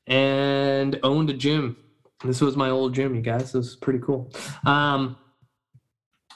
and 0.08 1.00
owned 1.04 1.30
a 1.30 1.34
gym. 1.34 1.78
This 2.24 2.42
was 2.42 2.56
my 2.56 2.70
old 2.70 2.94
gym, 2.94 3.16
you 3.16 3.22
guys. 3.22 3.54
This 3.54 3.54
was 3.54 3.76
pretty 3.76 4.00
cool. 4.00 4.32
Um, 4.66 5.18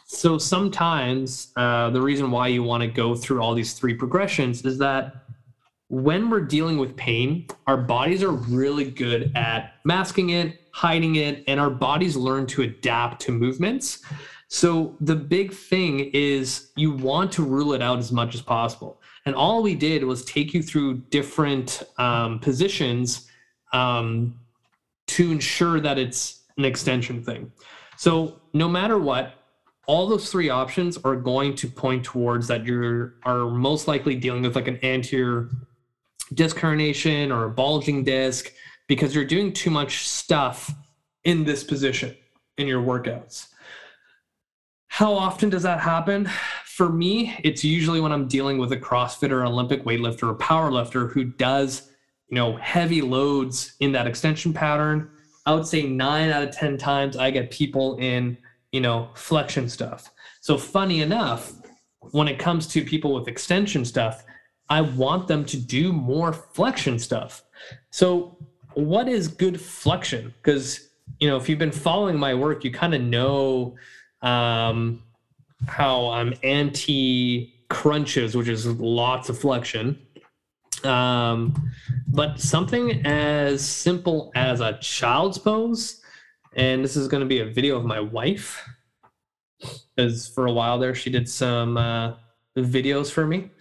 so 0.05 0.37
sometimes 0.37 1.51
uh, 1.55 1.89
the 1.89 2.01
reason 2.01 2.31
why 2.31 2.47
you 2.47 2.63
want 2.63 2.81
to 2.81 2.87
go 2.87 3.15
through 3.15 3.41
all 3.41 3.53
these 3.53 3.73
three 3.73 3.93
progressions 3.93 4.63
is 4.63 4.77
that 4.77 5.15
when 5.89 6.29
we're 6.29 6.41
dealing 6.41 6.77
with 6.77 6.95
pain, 6.95 7.47
our 7.67 7.77
bodies 7.77 8.23
are 8.23 8.31
really 8.31 8.89
good 8.89 9.31
at 9.35 9.75
masking 9.83 10.29
it, 10.31 10.61
hiding 10.71 11.17
it, 11.17 11.43
and 11.47 11.59
our 11.59 11.69
bodies 11.69 12.15
learn 12.15 12.47
to 12.47 12.61
adapt 12.61 13.21
to 13.21 13.31
movements. 13.31 14.03
So 14.47 14.95
the 15.01 15.15
big 15.15 15.53
thing 15.53 16.11
is 16.13 16.71
you 16.75 16.91
want 16.91 17.31
to 17.33 17.43
rule 17.43 17.73
it 17.73 17.81
out 17.81 17.99
as 17.99 18.11
much 18.11 18.35
as 18.35 18.41
possible. 18.41 19.01
And 19.25 19.35
all 19.35 19.63
we 19.63 19.75
did 19.75 20.03
was 20.03 20.23
take 20.25 20.53
you 20.53 20.61
through 20.61 20.99
different 21.09 21.83
um, 21.97 22.39
positions 22.39 23.29
um, 23.71 24.39
to 25.07 25.31
ensure 25.31 25.79
that 25.79 25.97
it's 25.97 26.43
an 26.57 26.65
extension 26.65 27.23
thing. 27.23 27.51
So 27.97 28.41
no 28.53 28.67
matter 28.67 28.97
what, 28.97 29.33
all 29.85 30.07
those 30.07 30.31
three 30.31 30.49
options 30.49 30.97
are 31.03 31.15
going 31.15 31.55
to 31.55 31.67
point 31.67 32.05
towards 32.05 32.47
that 32.47 32.65
you 32.65 33.11
are 33.23 33.49
most 33.49 33.87
likely 33.87 34.15
dealing 34.15 34.43
with 34.43 34.55
like 34.55 34.67
an 34.67 34.79
anterior 34.83 35.49
disc 36.33 36.57
herniation 36.57 37.35
or 37.35 37.45
a 37.45 37.49
bulging 37.49 38.03
disc 38.03 38.51
because 38.87 39.13
you're 39.13 39.25
doing 39.25 39.51
too 39.51 39.69
much 39.69 40.07
stuff 40.07 40.71
in 41.23 41.43
this 41.43 41.63
position 41.63 42.15
in 42.57 42.67
your 42.67 42.81
workouts. 42.81 43.47
How 44.87 45.13
often 45.13 45.49
does 45.49 45.63
that 45.63 45.79
happen? 45.79 46.29
For 46.65 46.89
me, 46.89 47.35
it's 47.43 47.63
usually 47.63 47.99
when 47.99 48.11
I'm 48.11 48.27
dealing 48.27 48.57
with 48.57 48.71
a 48.71 48.77
CrossFitter, 48.77 49.45
Olympic 49.45 49.83
weightlifter, 49.85 50.29
or 50.29 50.35
powerlifter 50.35 51.11
who 51.11 51.23
does, 51.23 51.89
you 52.33 52.39
know, 52.39 52.55
heavy 52.55 52.99
loads 52.99 53.75
in 53.79 53.91
that 53.91 54.07
extension 54.07 54.51
pattern. 54.53 55.07
I 55.45 55.53
would 55.53 55.67
say 55.67 55.83
nine 55.83 56.31
out 56.31 56.41
of 56.41 56.49
10 56.49 56.79
times 56.79 57.15
I 57.15 57.29
get 57.29 57.51
people 57.51 57.95
in, 57.97 58.39
you 58.71 58.81
know, 58.81 59.09
flexion 59.13 59.69
stuff. 59.69 60.11
So 60.41 60.57
funny 60.57 61.03
enough, 61.03 61.53
when 62.09 62.27
it 62.27 62.39
comes 62.39 62.65
to 62.69 62.83
people 62.83 63.13
with 63.13 63.27
extension 63.27 63.85
stuff, 63.85 64.23
I 64.67 64.81
want 64.81 65.27
them 65.27 65.45
to 65.45 65.57
do 65.57 65.93
more 65.93 66.33
flexion 66.33 66.97
stuff. 66.97 67.43
So 67.91 68.35
what 68.73 69.07
is 69.07 69.27
good 69.27 69.61
flexion? 69.61 70.33
Because, 70.41 70.89
you 71.19 71.27
know, 71.27 71.37
if 71.37 71.47
you've 71.47 71.59
been 71.59 71.71
following 71.71 72.17
my 72.17 72.33
work, 72.33 72.63
you 72.63 72.71
kind 72.71 72.95
of 72.95 73.01
know 73.01 73.75
um, 74.23 75.03
how 75.67 76.09
I'm 76.09 76.33
anti 76.41 77.53
crunches, 77.69 78.35
which 78.35 78.47
is 78.47 78.65
lots 78.65 79.29
of 79.29 79.37
flexion. 79.37 80.02
Um, 80.85 81.71
but 82.07 82.39
something 82.39 83.05
as 83.05 83.65
simple 83.67 84.31
as 84.35 84.61
a 84.61 84.77
child's 84.79 85.37
pose, 85.37 86.01
and 86.55 86.83
this 86.83 86.95
is 86.95 87.07
going 87.07 87.21
to 87.21 87.27
be 87.27 87.39
a 87.39 87.45
video 87.45 87.77
of 87.77 87.85
my 87.85 87.99
wife, 87.99 88.67
because 89.95 90.27
for 90.27 90.45
a 90.47 90.51
while 90.51 90.77
there 90.77 90.93
she 90.93 91.09
did 91.09 91.27
some 91.27 91.77
uh, 91.77 92.13
videos 92.57 93.11
for 93.11 93.25
me. 93.25 93.51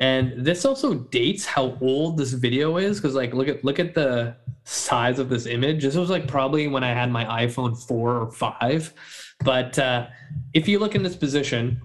And 0.00 0.44
this 0.44 0.64
also 0.64 0.94
dates 0.94 1.46
how 1.46 1.78
old 1.80 2.18
this 2.18 2.32
video 2.32 2.78
is, 2.78 3.00
because 3.00 3.14
like 3.14 3.32
look 3.32 3.48
at 3.48 3.64
look 3.64 3.78
at 3.78 3.94
the 3.94 4.36
size 4.64 5.18
of 5.18 5.28
this 5.28 5.46
image. 5.46 5.82
This 5.82 5.94
was 5.94 6.10
like 6.10 6.26
probably 6.26 6.66
when 6.66 6.82
I 6.82 6.92
had 6.92 7.10
my 7.10 7.46
iPhone 7.46 7.76
four 7.76 8.16
or 8.16 8.30
five 8.32 8.92
but 9.42 9.78
uh, 9.78 10.06
if 10.52 10.68
you 10.68 10.78
look 10.78 10.94
in 10.94 11.02
this 11.02 11.16
position, 11.16 11.80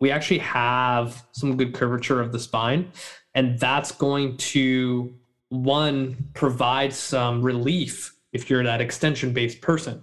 we 0.00 0.10
actually 0.10 0.38
have 0.38 1.24
some 1.32 1.56
good 1.56 1.74
curvature 1.74 2.20
of 2.20 2.32
the 2.32 2.38
spine, 2.38 2.90
and 3.34 3.58
that's 3.58 3.92
going 3.92 4.36
to 4.36 5.14
one 5.48 6.30
provide 6.34 6.92
some 6.92 7.42
relief 7.42 8.14
if 8.32 8.48
you're 8.48 8.62
that 8.64 8.80
extension 8.80 9.32
based 9.32 9.60
person. 9.60 10.02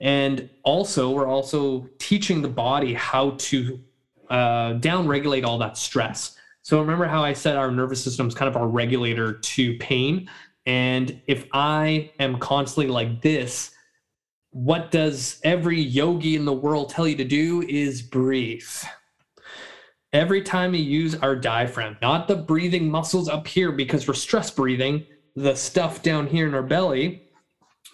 And 0.00 0.48
also, 0.62 1.10
we're 1.10 1.26
also 1.26 1.88
teaching 1.98 2.42
the 2.42 2.48
body 2.48 2.94
how 2.94 3.30
to 3.38 3.80
uh, 4.30 4.74
down 4.74 5.08
regulate 5.08 5.44
all 5.44 5.58
that 5.58 5.76
stress. 5.76 6.36
So 6.62 6.80
remember 6.80 7.06
how 7.06 7.24
I 7.24 7.32
said 7.32 7.56
our 7.56 7.70
nervous 7.70 8.02
system 8.02 8.28
is 8.28 8.34
kind 8.34 8.48
of 8.48 8.56
our 8.56 8.68
regulator 8.68 9.34
to 9.34 9.78
pain. 9.78 10.28
And 10.66 11.20
if 11.26 11.46
I 11.52 12.12
am 12.18 12.38
constantly 12.38 12.92
like 12.92 13.22
this, 13.22 13.70
what 14.50 14.90
does 14.90 15.40
every 15.44 15.80
yogi 15.80 16.36
in 16.36 16.44
the 16.44 16.52
world 16.52 16.90
tell 16.90 17.08
you 17.08 17.16
to 17.16 17.24
do 17.24 17.62
is 17.62 18.02
breathe. 18.02 18.68
Every 20.12 20.40
time 20.40 20.74
you 20.74 20.82
use 20.82 21.14
our 21.16 21.36
diaphragm, 21.36 21.98
not 22.00 22.28
the 22.28 22.36
breathing 22.36 22.90
muscles 22.90 23.28
up 23.28 23.46
here 23.46 23.72
because 23.72 24.08
we're 24.08 24.14
stress 24.14 24.50
breathing, 24.50 25.04
the 25.36 25.54
stuff 25.54 26.02
down 26.02 26.26
here 26.26 26.46
in 26.46 26.54
our 26.54 26.62
belly, 26.62 27.24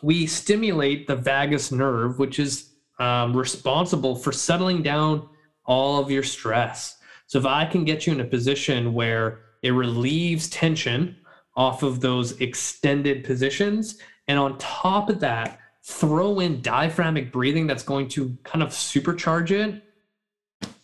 we 0.00 0.26
stimulate 0.26 1.08
the 1.08 1.16
vagus 1.16 1.72
nerve, 1.72 2.20
which 2.20 2.38
is 2.38 2.70
um, 3.00 3.36
responsible 3.36 4.14
for 4.14 4.30
settling 4.30 4.80
down 4.80 5.28
all 5.64 6.00
of 6.00 6.08
your 6.08 6.22
stress. 6.22 6.98
So 7.26 7.38
if 7.40 7.46
I 7.46 7.64
can 7.64 7.84
get 7.84 8.06
you 8.06 8.12
in 8.12 8.20
a 8.20 8.24
position 8.24 8.94
where 8.94 9.40
it 9.62 9.70
relieves 9.70 10.48
tension 10.50 11.16
off 11.56 11.82
of 11.82 12.00
those 12.00 12.40
extended 12.40 13.24
positions, 13.24 13.98
and 14.28 14.38
on 14.38 14.56
top 14.58 15.08
of 15.08 15.18
that, 15.20 15.58
throw 15.82 16.38
in 16.38 16.62
diaphragmatic 16.62 17.32
breathing 17.32 17.66
that's 17.66 17.82
going 17.82 18.06
to 18.08 18.36
kind 18.44 18.62
of 18.62 18.70
supercharge 18.70 19.50
it 19.50 19.82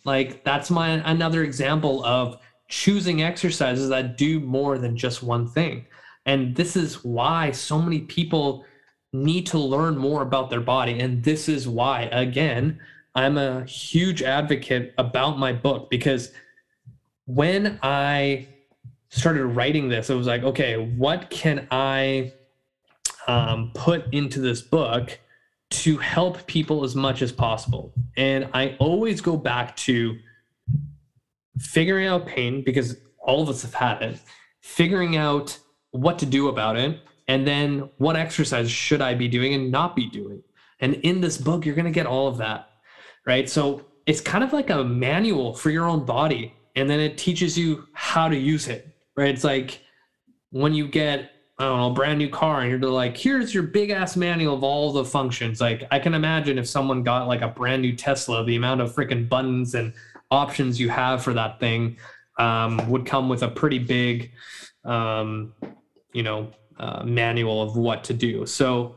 like 0.05 0.45
that's 0.45 0.71
my 0.71 0.89
another 0.89 1.43
example 1.43 2.05
of 2.05 2.39
choosing 2.69 3.23
exercises 3.23 3.89
that 3.89 4.17
do 4.17 4.41
more 4.41 4.79
than 4.79 4.97
just 4.97 5.23
one 5.23 5.47
thing. 5.47 5.87
And 6.27 6.55
this 6.55 6.77
is 6.77 7.05
why 7.05 7.51
so 7.51 7.81
many 7.81 8.01
people 8.01 8.65
need 9.13 9.47
to 9.47 9.59
learn 9.59 9.97
more 9.97 10.23
about 10.23 10.51
their 10.51 10.61
body. 10.61 11.01
And 11.01 11.25
this 11.25 11.49
is 11.49 11.67
why 11.67 12.03
again 12.13 12.81
i'm 13.15 13.37
a 13.37 13.65
huge 13.65 14.23
advocate 14.23 14.95
about 14.99 15.39
my 15.39 15.53
book 15.53 15.91
because 15.91 16.33
when 17.27 17.79
i 17.83 18.47
started 19.09 19.45
writing 19.47 19.89
this 19.89 20.11
it 20.11 20.15
was 20.15 20.27
like 20.27 20.43
okay 20.43 20.77
what 20.77 21.31
can 21.31 21.67
i 21.71 22.33
um, 23.27 23.71
put 23.75 24.13
into 24.13 24.41
this 24.41 24.63
book 24.63 25.19
to 25.71 25.97
help 25.99 26.47
people 26.47 26.85
as 26.85 26.95
much 26.95 27.23
as 27.23 27.33
possible. 27.33 27.93
And 28.17 28.49
I 28.53 28.77
always 28.79 29.21
go 29.21 29.37
back 29.37 29.77
to 29.77 30.19
figuring 31.59 32.07
out 32.07 32.27
pain 32.27 32.63
because 32.65 32.97
all 33.19 33.43
of 33.43 33.49
us 33.49 33.63
have 33.63 33.75
had 33.75 34.03
it, 34.03 34.21
figuring 34.61 35.17
out 35.17 35.57
what 35.93 36.19
to 36.19 36.27
do 36.27 36.49
about 36.49 36.77
it, 36.77 37.01
and 37.29 37.47
then 37.47 37.89
what 37.99 38.17
exercise 38.17 38.71
should 38.71 39.01
I 39.01 39.15
be 39.15 39.29
doing 39.29 39.55
and 39.55 39.71
not 39.71 39.95
be 39.95 40.07
doing. 40.09 40.43
And 40.81 40.95
in 40.95 41.21
this 41.21 41.39
book, 41.39 41.65
you're 41.65 41.75
going 41.75 41.85
to 41.85 41.91
get 41.91 42.07
all 42.07 42.27
of 42.27 42.39
that, 42.39 42.71
right? 43.27 43.49
So 43.49 43.87
it's 44.07 44.21
kind 44.21 44.43
of 44.43 44.53
like 44.53 44.71
a 44.71 44.83
manual 44.83 45.55
for 45.55 45.71
your 45.71 45.87
own 45.87 46.05
body. 46.05 46.55
And 46.75 46.89
then 46.89 46.99
it 47.01 47.19
teaches 47.19 47.57
you 47.57 47.87
how 47.93 48.29
to 48.29 48.37
use 48.37 48.67
it, 48.67 48.97
right? 49.17 49.29
It's 49.29 49.45
like 49.45 49.81
when 50.51 50.73
you 50.75 50.89
get 50.89 51.31
I 51.61 51.65
don't 51.65 51.79
know, 51.79 51.91
brand 51.91 52.19
new 52.19 52.31
car, 52.31 52.63
and 52.63 52.71
you're 52.71 52.91
like, 52.91 53.19
here's 53.19 53.53
your 53.53 53.65
big 53.65 53.91
ass 53.91 54.17
manual 54.17 54.55
of 54.55 54.65
all 54.65 54.93
the 54.93 55.05
functions. 55.05 55.61
Like, 55.61 55.87
I 55.91 55.99
can 55.99 56.15
imagine 56.15 56.57
if 56.57 56.67
someone 56.67 57.03
got 57.03 57.29
like 57.29 57.43
a 57.43 57.49
brand 57.49 57.83
new 57.83 57.95
Tesla, 57.95 58.43
the 58.47 58.57
amount 58.57 58.81
of 58.81 58.95
freaking 58.95 59.29
buttons 59.29 59.75
and 59.75 59.93
options 60.31 60.81
you 60.81 60.89
have 60.89 61.23
for 61.23 61.35
that 61.35 61.61
thing 61.61 61.99
um, 62.39 62.89
would 62.89 63.05
come 63.05 63.29
with 63.29 63.43
a 63.43 63.49
pretty 63.49 63.79
big, 63.79 64.33
um, 64.87 65.53
you 66.15 66.23
know, 66.23 66.51
uh, 66.79 67.05
manual 67.05 67.61
of 67.61 67.77
what 67.77 68.05
to 68.05 68.15
do. 68.15 68.47
So, 68.47 68.97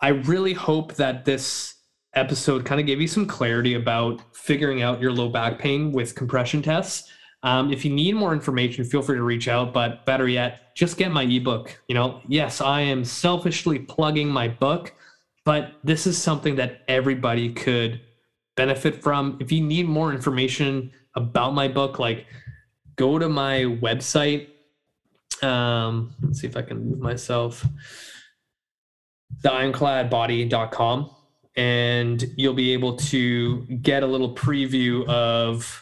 I 0.00 0.08
really 0.08 0.54
hope 0.54 0.94
that 0.94 1.24
this 1.24 1.76
episode 2.14 2.64
kind 2.64 2.80
of 2.80 2.86
gave 2.88 3.00
you 3.00 3.06
some 3.06 3.26
clarity 3.26 3.74
about 3.74 4.20
figuring 4.34 4.82
out 4.82 5.00
your 5.00 5.12
low 5.12 5.28
back 5.28 5.56
pain 5.56 5.92
with 5.92 6.16
compression 6.16 6.62
tests. 6.62 7.12
Um, 7.42 7.72
if 7.72 7.84
you 7.84 7.92
need 7.92 8.14
more 8.14 8.32
information, 8.32 8.84
feel 8.84 9.02
free 9.02 9.16
to 9.16 9.22
reach 9.22 9.48
out. 9.48 9.72
But 9.72 10.06
better 10.06 10.28
yet, 10.28 10.74
just 10.76 10.96
get 10.96 11.10
my 11.10 11.24
ebook. 11.24 11.80
You 11.88 11.94
know, 11.94 12.20
yes, 12.28 12.60
I 12.60 12.80
am 12.82 13.04
selfishly 13.04 13.78
plugging 13.80 14.28
my 14.28 14.48
book, 14.48 14.94
but 15.44 15.74
this 15.82 16.06
is 16.06 16.16
something 16.16 16.56
that 16.56 16.82
everybody 16.88 17.52
could 17.52 18.00
benefit 18.56 19.02
from. 19.02 19.38
If 19.40 19.50
you 19.50 19.60
need 19.60 19.88
more 19.88 20.12
information 20.12 20.92
about 21.16 21.54
my 21.54 21.68
book, 21.68 21.98
like 21.98 22.26
go 22.96 23.18
to 23.18 23.28
my 23.28 23.64
website. 23.64 24.48
Um, 25.42 26.14
let's 26.22 26.40
see 26.40 26.46
if 26.46 26.56
I 26.56 26.62
can 26.62 26.88
move 26.88 27.00
myself. 27.00 27.66
The 29.42 29.50
and 31.56 32.24
you'll 32.36 32.54
be 32.54 32.72
able 32.72 32.96
to 32.96 33.62
get 33.82 34.02
a 34.02 34.06
little 34.06 34.34
preview 34.34 35.06
of 35.06 35.81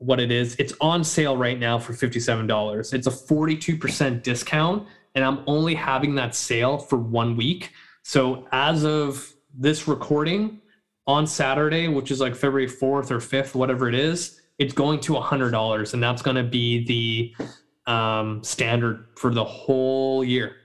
what 0.00 0.20
it 0.20 0.30
is. 0.30 0.56
It's 0.58 0.72
on 0.80 1.04
sale 1.04 1.36
right 1.36 1.58
now 1.58 1.78
for 1.78 1.92
$57. 1.92 2.94
It's 2.94 3.06
a 3.06 3.10
42% 3.10 4.22
discount, 4.22 4.86
and 5.14 5.24
I'm 5.24 5.42
only 5.46 5.74
having 5.74 6.14
that 6.16 6.34
sale 6.34 6.78
for 6.78 6.98
one 6.98 7.36
week. 7.36 7.72
So 8.02 8.46
as 8.52 8.84
of 8.84 9.32
this 9.54 9.88
recording 9.88 10.60
on 11.06 11.26
Saturday, 11.26 11.88
which 11.88 12.10
is 12.10 12.20
like 12.20 12.34
February 12.34 12.68
4th 12.68 13.10
or 13.10 13.18
5th, 13.18 13.54
whatever 13.54 13.88
it 13.88 13.94
is, 13.94 14.40
it's 14.58 14.72
going 14.72 15.00
to 15.00 15.12
$100, 15.14 15.94
and 15.94 16.02
that's 16.02 16.22
going 16.22 16.36
to 16.36 16.42
be 16.42 16.84
the 16.84 17.46
um, 17.92 18.42
standard 18.44 19.06
for 19.16 19.32
the 19.32 19.44
whole 19.44 20.22
year. 20.22 20.56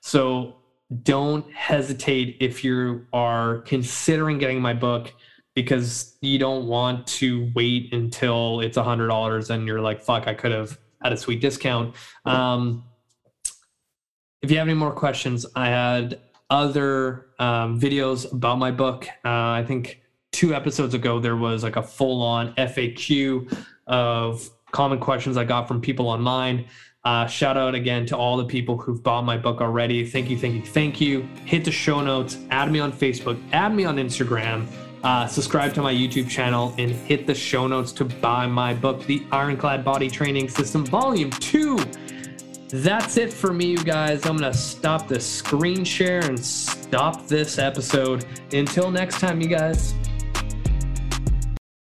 So 0.00 0.56
don't 1.02 1.50
hesitate 1.52 2.36
if 2.40 2.64
you 2.64 3.06
are 3.12 3.58
considering 3.60 4.38
getting 4.38 4.60
my 4.60 4.74
book 4.74 5.12
because 5.54 6.16
you 6.20 6.38
don't 6.38 6.66
want 6.66 7.06
to 7.06 7.50
wait 7.54 7.92
until 7.92 8.60
it's 8.60 8.76
a 8.76 8.82
hundred 8.82 9.08
dollars 9.08 9.50
and 9.50 9.66
you're 9.66 9.80
like, 9.80 10.00
fuck, 10.00 10.26
I 10.26 10.34
could 10.34 10.52
have 10.52 10.78
had 11.02 11.12
a 11.12 11.16
sweet 11.16 11.40
discount. 11.40 11.94
Um, 12.24 12.84
if 14.40 14.50
you 14.50 14.58
have 14.58 14.66
any 14.66 14.74
more 14.74 14.92
questions, 14.92 15.46
I 15.54 15.68
had 15.68 16.20
other 16.50 17.26
um, 17.38 17.80
videos 17.80 18.30
about 18.32 18.58
my 18.58 18.70
book. 18.70 19.06
Uh, 19.24 19.28
I 19.30 19.64
think 19.66 20.02
two 20.32 20.54
episodes 20.54 20.94
ago 20.94 21.20
there 21.20 21.36
was 21.36 21.62
like 21.62 21.76
a 21.76 21.82
full 21.82 22.22
on 22.22 22.54
FAQ 22.54 23.56
of 23.86 24.50
common 24.70 24.98
questions 24.98 25.36
I 25.36 25.44
got 25.44 25.68
from 25.68 25.80
people 25.80 26.08
online. 26.08 26.66
Uh, 27.04 27.26
shout 27.26 27.56
out 27.56 27.74
again 27.74 28.06
to 28.06 28.16
all 28.16 28.36
the 28.36 28.44
people 28.44 28.78
who've 28.78 29.02
bought 29.02 29.24
my 29.24 29.36
book 29.36 29.60
already. 29.60 30.06
Thank 30.06 30.30
you, 30.30 30.38
thank 30.38 30.54
you, 30.54 30.62
thank 30.62 31.00
you. 31.00 31.22
Hit 31.44 31.64
the 31.64 31.72
show 31.72 32.00
notes, 32.00 32.38
add 32.50 32.70
me 32.70 32.78
on 32.78 32.92
Facebook, 32.92 33.40
add 33.52 33.74
me 33.74 33.84
on 33.84 33.96
Instagram. 33.96 34.66
Uh, 35.02 35.26
subscribe 35.26 35.74
to 35.74 35.82
my 35.82 35.92
YouTube 35.92 36.28
channel 36.28 36.74
and 36.78 36.92
hit 36.92 37.26
the 37.26 37.34
show 37.34 37.66
notes 37.66 37.90
to 37.92 38.04
buy 38.04 38.46
my 38.46 38.72
book, 38.72 39.04
The 39.06 39.26
Ironclad 39.32 39.84
Body 39.84 40.08
Training 40.08 40.48
System, 40.48 40.86
Volume 40.86 41.30
2. 41.30 41.78
That's 42.68 43.16
it 43.16 43.32
for 43.32 43.52
me, 43.52 43.66
you 43.66 43.84
guys. 43.84 44.24
I'm 44.24 44.38
going 44.38 44.52
to 44.52 44.56
stop 44.56 45.08
the 45.08 45.18
screen 45.18 45.84
share 45.84 46.24
and 46.24 46.38
stop 46.38 47.26
this 47.26 47.58
episode. 47.58 48.24
Until 48.52 48.90
next 48.90 49.18
time, 49.18 49.40
you 49.40 49.48
guys. 49.48 49.92